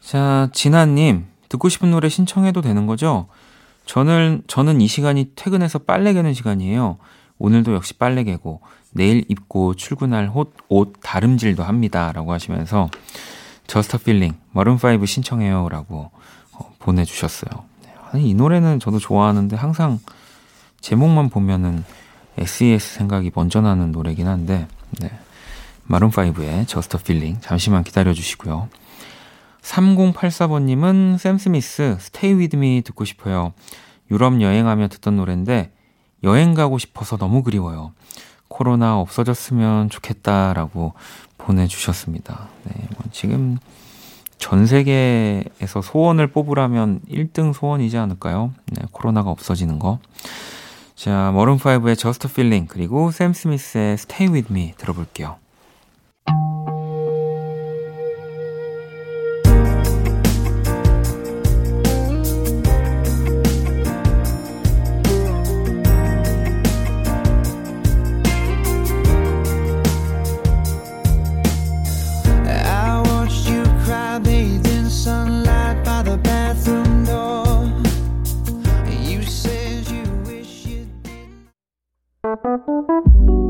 자, 0.00 0.48
진아님, 0.52 1.26
듣고 1.48 1.68
싶은 1.68 1.90
노래 1.90 2.08
신청해도 2.08 2.60
되는 2.62 2.86
거죠? 2.86 3.28
저는, 3.86 4.42
저는 4.46 4.80
이 4.80 4.86
시간이 4.86 5.32
퇴근해서 5.34 5.80
빨래 5.80 6.12
개는 6.12 6.34
시간이에요. 6.34 6.98
오늘도 7.38 7.74
역시 7.74 7.94
빨래 7.94 8.24
개고, 8.24 8.60
내일 8.92 9.24
입고 9.28 9.74
출근할 9.74 10.30
옷, 10.34 10.54
옷 10.68 10.94
다림질도 11.02 11.62
합니다. 11.62 12.12
라고 12.12 12.32
하시면서, 12.32 12.88
Just 13.66 13.98
a 13.98 14.02
Feeling, 14.02 14.34
마룬5 14.54 15.06
신청해요. 15.06 15.68
라고 15.68 16.10
어, 16.52 16.74
보내주셨어요. 16.78 17.64
네, 17.84 17.94
아니, 18.12 18.28
이 18.28 18.34
노래는 18.34 18.80
저도 18.80 18.98
좋아하는데 18.98 19.56
항상 19.56 19.98
제목만 20.80 21.30
보면은 21.30 21.84
SES 22.36 22.94
생각이 22.94 23.30
먼저 23.34 23.60
나는 23.60 23.92
노래긴 23.92 24.26
한데, 24.26 24.66
네. 25.00 25.10
마룬5의 25.88 26.66
Just 26.68 26.98
a 26.98 27.02
Feeling, 27.02 27.38
잠시만 27.40 27.82
기다려 27.84 28.12
주시고요. 28.12 28.68
3084번님은 29.62 31.18
샘 31.18 31.38
스미스 31.38 31.96
Stay 31.98 32.34
with 32.34 32.56
Me 32.56 32.82
듣고 32.82 33.04
싶어요. 33.04 33.52
유럽 34.10 34.40
여행하며 34.40 34.88
듣던 34.88 35.16
노래인데 35.16 35.72
여행 36.24 36.54
가고 36.54 36.78
싶어서 36.78 37.16
너무 37.16 37.42
그리워요. 37.42 37.92
코로나 38.48 38.98
없어졌으면 38.98 39.88
좋겠다라고 39.88 40.92
보내주셨습니다. 41.38 42.48
네, 42.64 42.74
뭐 42.96 43.06
지금 43.10 43.58
전 44.38 44.66
세계에서 44.66 45.82
소원을 45.82 46.26
뽑으라면 46.26 47.00
1등 47.08 47.54
소원이지 47.54 47.96
않을까요? 47.96 48.52
네, 48.66 48.82
코로나가 48.90 49.30
없어지는 49.30 49.78
거. 49.78 49.98
자, 50.94 51.32
머른5의 51.34 51.98
Just 51.98 52.28
Feeling 52.28 52.68
그리고 52.68 53.10
샘 53.10 53.32
스미스의 53.32 53.94
Stay 53.94 54.32
With 54.32 54.52
Me 54.52 54.74
들어볼게요. 54.76 55.36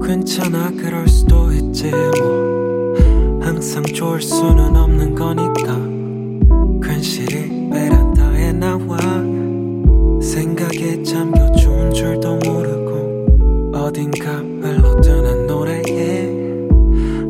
괜찮아 0.04 0.70
그럴 0.72 1.08
수도 1.08 1.50
있지 1.50 1.90
뭐. 1.90 2.94
항상 3.40 3.82
좋을 3.82 4.20
수는 4.20 4.76
없는 4.76 5.14
거니까. 5.14 5.78
괜시리 6.86 7.70
베란다에 7.70 8.52
나와. 8.52 8.98
생각에 10.20 11.02
잠겨 11.02 11.50
좋은 11.52 11.90
줄도 11.92 12.36
모르고 12.44 13.72
어딘가 13.74 14.36
흘러드는 14.36 15.46
노래에 15.46 16.26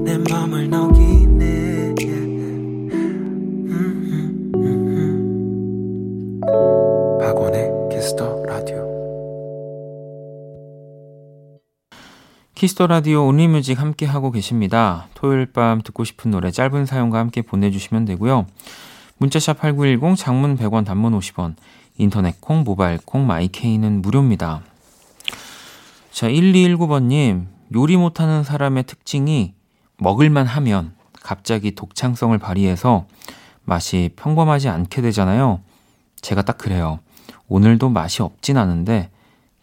내 0.04 0.18
맘을 0.18 0.68
녹이네. 0.68 1.94
음, 2.90 3.70
음, 3.70 4.52
음, 4.56 6.40
박원의 7.20 7.70
Kiss 7.92 8.21
the 8.21 8.42
Radio 8.46 8.91
Kiss 12.62 12.76
the 12.76 12.86
Radio 12.86 13.26
Only 13.26 13.50
Music 13.50 13.80
함께 13.80 14.06
하고 14.06 14.30
계십니다. 14.30 15.08
토요일 15.14 15.46
밤 15.46 15.82
듣고 15.82 16.04
싶은 16.04 16.30
노래 16.30 16.52
짧은 16.52 16.86
사연과 16.86 17.18
함께 17.18 17.42
보내주시면 17.42 18.04
되고요. 18.04 18.46
문자샵 19.18 19.58
8910 19.58 20.16
장문 20.16 20.56
100원 20.56 20.84
단문 20.84 21.18
50원 21.18 21.56
인터넷 21.98 22.40
콩 22.40 22.62
모바일 22.62 23.00
콩 23.04 23.26
My 23.26 23.48
K는 23.48 24.00
무료입니다. 24.00 24.62
자 26.12 26.28
1219번님 26.28 27.46
요리 27.74 27.96
못하는 27.96 28.44
사람의 28.44 28.84
특징이 28.84 29.54
먹을만 29.98 30.46
하면 30.46 30.94
갑자기 31.20 31.74
독창성을 31.74 32.38
발휘해서 32.38 33.06
맛이 33.64 34.10
평범하지 34.14 34.68
않게 34.68 35.02
되잖아요. 35.02 35.62
제가 36.20 36.42
딱 36.42 36.58
그래요. 36.58 37.00
오늘도 37.48 37.88
맛이 37.88 38.22
없진 38.22 38.56
않은데 38.56 39.10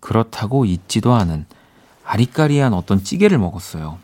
그렇다고 0.01 0.65
잊지도 0.65 1.13
않은 1.13 1.45
아리까리한 2.09 2.73
어떤 2.73 3.03
찌개를 3.03 3.37
먹었어요. 3.37 3.97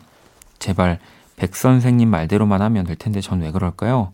제발 0.58 0.98
백 1.36 1.54
선생님 1.56 2.08
말대로만 2.08 2.62
하면 2.62 2.86
될 2.86 2.96
텐데 2.96 3.20
전 3.20 3.42
왜 3.42 3.50
그럴까요? 3.50 4.12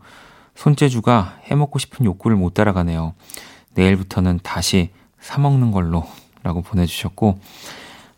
손재주가 0.54 1.38
해먹고 1.44 1.78
싶은 1.78 2.04
욕구를 2.04 2.36
못 2.36 2.54
따라가네요. 2.54 3.14
내일부터는 3.74 4.40
다시 4.42 4.90
사먹는 5.20 5.70
걸로 5.70 6.06
라고 6.42 6.62
보내주셨고 6.62 7.38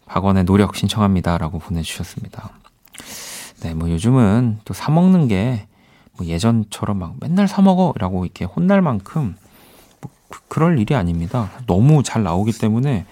박원의 0.07 0.45
노력 0.45 0.75
신청합니다 0.77 1.39
라고 1.39 1.59
보내주셨습니다. 1.59 2.51
네, 3.63 3.75
뭐 3.75 3.91
요즘은 3.91 4.61
또 4.65 4.75
사먹는 4.75 5.29
게 5.29 5.67
뭐 6.17 6.27
예전처럼 6.27 6.99
막 6.99 7.15
맨날 7.21 7.49
사먹어 7.49 7.93
라고 7.99 8.25
이렇게 8.25 8.45
혼날 8.45 8.81
만큼 8.81 9.37
뭐 10.01 10.11
그, 10.29 10.41
그럴 10.49 10.79
일이 10.79 10.95
아닙니다. 10.95 11.51
너무 11.67 12.03
잘 12.03 12.23
나오기 12.23 12.53
때문에 12.53 13.07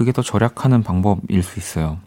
그게 0.00 0.12
더 0.12 0.22
절약하는 0.22 0.82
방법일 0.82 1.42
수 1.42 1.58
있어요. 1.58 1.98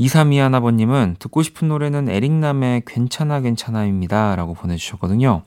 2321아버님은 0.00 1.20
듣고 1.20 1.44
싶은 1.44 1.68
노래는 1.68 2.08
에릭남의 2.08 2.82
괜찮아 2.84 3.42
괜찮아입니다. 3.42 4.34
라고 4.34 4.54
보내주셨거든요. 4.54 5.44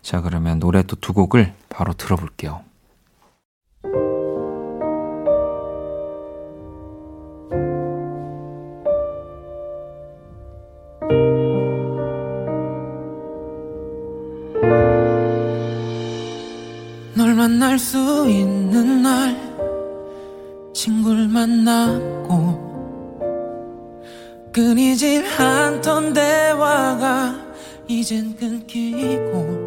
자, 0.00 0.22
그러면 0.22 0.58
노래 0.58 0.82
또 0.82 0.96
두 0.96 1.12
곡을 1.12 1.52
바로 1.68 1.92
들어볼게요. 1.92 2.62
널 17.14 17.34
만날 17.34 17.78
수 17.78 18.26
있는 18.26 19.02
날 19.02 19.47
친구를 20.82 21.26
만났고 21.26 22.68
끊이질 24.52 25.26
않던 25.26 26.12
대화가 26.12 27.34
이젠 27.88 28.36
끊기고 28.36 29.66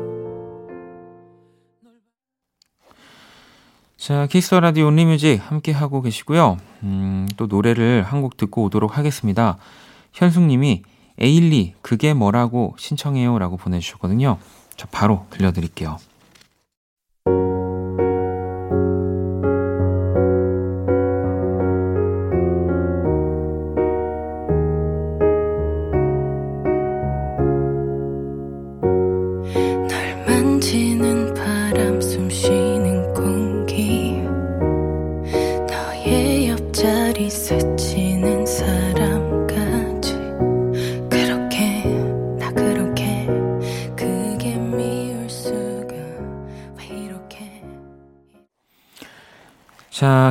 자, 3.97 4.26
Kiss 4.28 4.56
the 4.56 4.68
Radio 4.68 4.88
Only 4.88 5.04
Music 5.06 5.36
함께 5.38 5.74
하고 5.74 6.01
계시고요. 6.01 6.57
음, 6.84 7.28
또 7.36 7.45
노래를 7.47 8.03
한 8.03 8.22
곡 8.22 8.38
듣고 8.38 8.64
오도록 8.64 8.97
하겠습니다. 8.97 9.57
현숙 10.14 10.43
님이 10.43 10.84
에일리 11.20 11.74
그게 11.82 12.14
뭐라고 12.14 12.74
신청해요라고 12.78 13.57
보내 13.57 13.80
주셨거든요. 13.80 14.38
자, 14.78 14.88
바로 14.91 15.26
들려 15.30 15.51
드릴게요. 15.51 15.97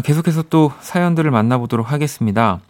자, 0.01 0.03
계속해서 0.03 0.44
또 0.48 0.72
사연들을 0.80 1.30
만나보도록 1.30 1.92
하겠습니다. 1.92 2.61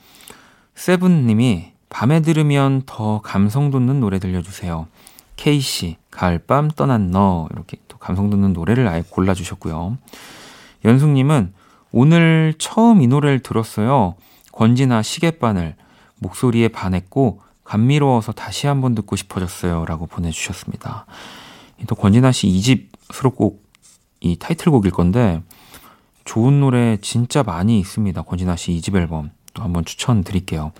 세븐님이 0.74 1.70
밤에 1.88 2.22
들으면 2.22 2.82
더 2.86 3.20
감성 3.20 3.70
돋는 3.70 4.00
노래 4.00 4.18
들려주세요. 4.18 4.88
K씨, 5.36 5.96
가을밤 6.10 6.72
떠난 6.72 7.12
너. 7.12 7.46
이렇게 7.52 7.76
또 7.86 7.98
감성 7.98 8.30
돋는 8.30 8.52
노래를 8.52 8.88
아예 8.88 9.04
골라주셨고요. 9.08 9.96
연숙님은 10.84 11.52
오늘 11.92 12.54
처음 12.58 13.00
이 13.00 13.06
노래를 13.06 13.38
들었어요. 13.38 14.16
권지나 14.50 15.02
시계바늘. 15.02 15.76
목소리에 16.18 16.66
반했고, 16.66 17.42
감미로워서 17.62 18.32
다시 18.32 18.66
한번 18.66 18.96
듣고 18.96 19.14
싶어졌어요. 19.14 19.84
라고 19.84 20.06
보내주셨습니다. 20.06 21.06
또 21.86 21.94
권진아 21.94 22.32
씨 22.32 22.48
2집 22.48 22.88
수록곡, 23.12 23.62
이 24.18 24.36
타이틀곡일 24.36 24.90
건데, 24.90 25.42
좋은 26.24 26.60
노래 26.60 26.96
진짜 27.00 27.42
많이 27.42 27.78
있습니다. 27.80 28.22
권진아 28.22 28.56
씨 28.56 28.72
2집 28.72 28.96
앨범. 28.96 29.30
또 29.54 29.62
한번 29.62 29.84
추천드릴게요. 29.84 30.72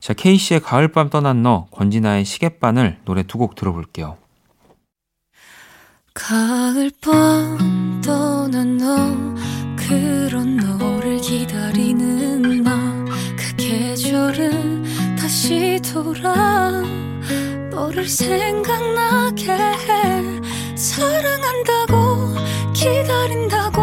자, 0.00 0.12
K씨의 0.14 0.60
가을밤 0.60 1.10
떠난 1.10 1.42
너, 1.42 1.66
권진아의 1.70 2.24
시계바늘 2.24 2.98
노래 3.04 3.22
두 3.22 3.38
곡 3.38 3.54
들어볼게요. 3.56 4.16
가을밤 6.14 8.00
떠난 8.04 8.78
너, 8.78 8.96
그런 9.76 10.56
너를 10.56 11.20
기다리는 11.20 12.62
나, 12.62 13.04
그 13.36 13.56
계절은 13.56 15.16
다시 15.16 15.80
돌아, 15.82 16.70
너를 17.70 18.08
생각나게 18.08 19.52
해, 19.52 20.76
사랑한다고, 20.76 22.34
기다린다고, 22.72 23.75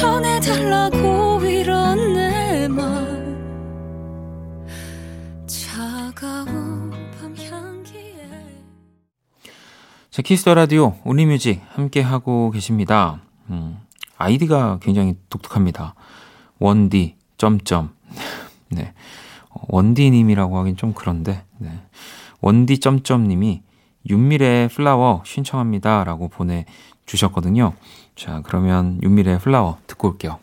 전해달라고 0.00 1.40
이런 1.44 2.14
내말 2.14 3.20
자, 10.10 10.22
Kiss 10.22 10.40
the 10.40 10.54
Radio 10.54 10.94
Only 11.04 11.29
Music 11.29 11.60
함께 11.68 12.00
하고 12.00 12.50
계십니다. 12.50 13.20
음, 13.50 13.78
아이디가 14.16 14.78
굉장히 14.80 15.16
독특합니다. 15.28 15.94
원디 16.58 17.16
점점 17.36 17.90
네 18.70 18.94
원디님이라고 19.68 20.58
하긴 20.58 20.76
좀 20.76 20.94
그런데 20.94 21.44
네. 21.58 21.70
원디 22.40 22.78
점점님이 22.78 23.62
윤미래 24.08 24.68
플라워 24.72 25.22
신청합니다라고 25.26 26.28
보내주셨거든요. 26.28 27.74
자 28.20 28.42
그러면 28.44 29.00
윤미래 29.02 29.38
플라워 29.38 29.78
듣고 29.86 30.08
올게요. 30.08 30.38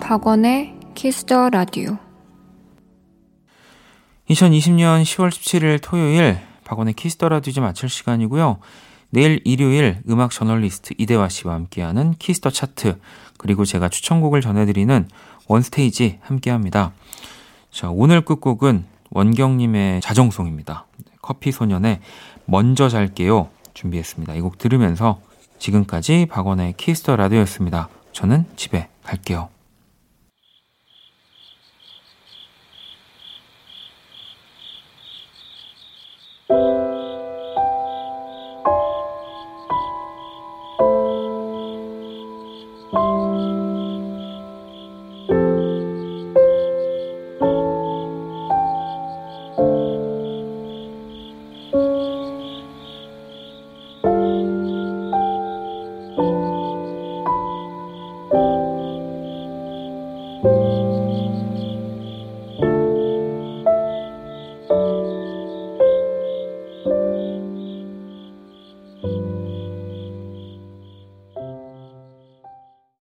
박원의 0.00 0.74
Kiss 0.94 1.26
the 1.26 1.50
Radio 1.50 1.98
2020년 4.30 5.02
10월 5.02 5.28
17일 5.28 5.80
토요일 5.82 6.38
박원의 6.64 6.94
Kiss 6.94 7.13
the 7.13 7.28
Radio 7.28 7.52
좀 7.52 7.64
마칠 7.64 7.90
시간이고요. 7.90 8.58
내일 9.14 9.40
일요일 9.44 10.00
음악 10.08 10.32
저널리스트 10.32 10.94
이대화 10.98 11.28
씨와 11.28 11.54
함께하는 11.54 12.14
Kiss 12.18 12.36
the 12.36 12.50
Chart 12.50 12.98
그리고 13.38 13.64
제가 13.64 13.88
추천곡을 13.88 14.40
전해드리는 14.40 15.08
One 15.46 15.73
Stage 15.73 16.18
함께합니다. 16.20 16.90
자 17.70 17.90
오늘 17.90 18.22
끝곡은 18.22 18.86
원경님의 19.10 20.00
자정송입니다. 20.00 20.86
커피 21.22 21.52
소년의 21.52 22.00
먼저 22.46 22.88
잘게요 22.88 23.50
준비했습니다. 23.74 24.34
이 24.34 24.40
곡 24.40 24.58
들으면서 24.58 25.20
지금까지 25.60 26.26
박원의 26.28 26.74
키스터 26.76 27.14
라디오였습니다. 27.14 27.88
저는 28.12 28.46
집에 28.56 28.88
갈게요. 29.04 29.53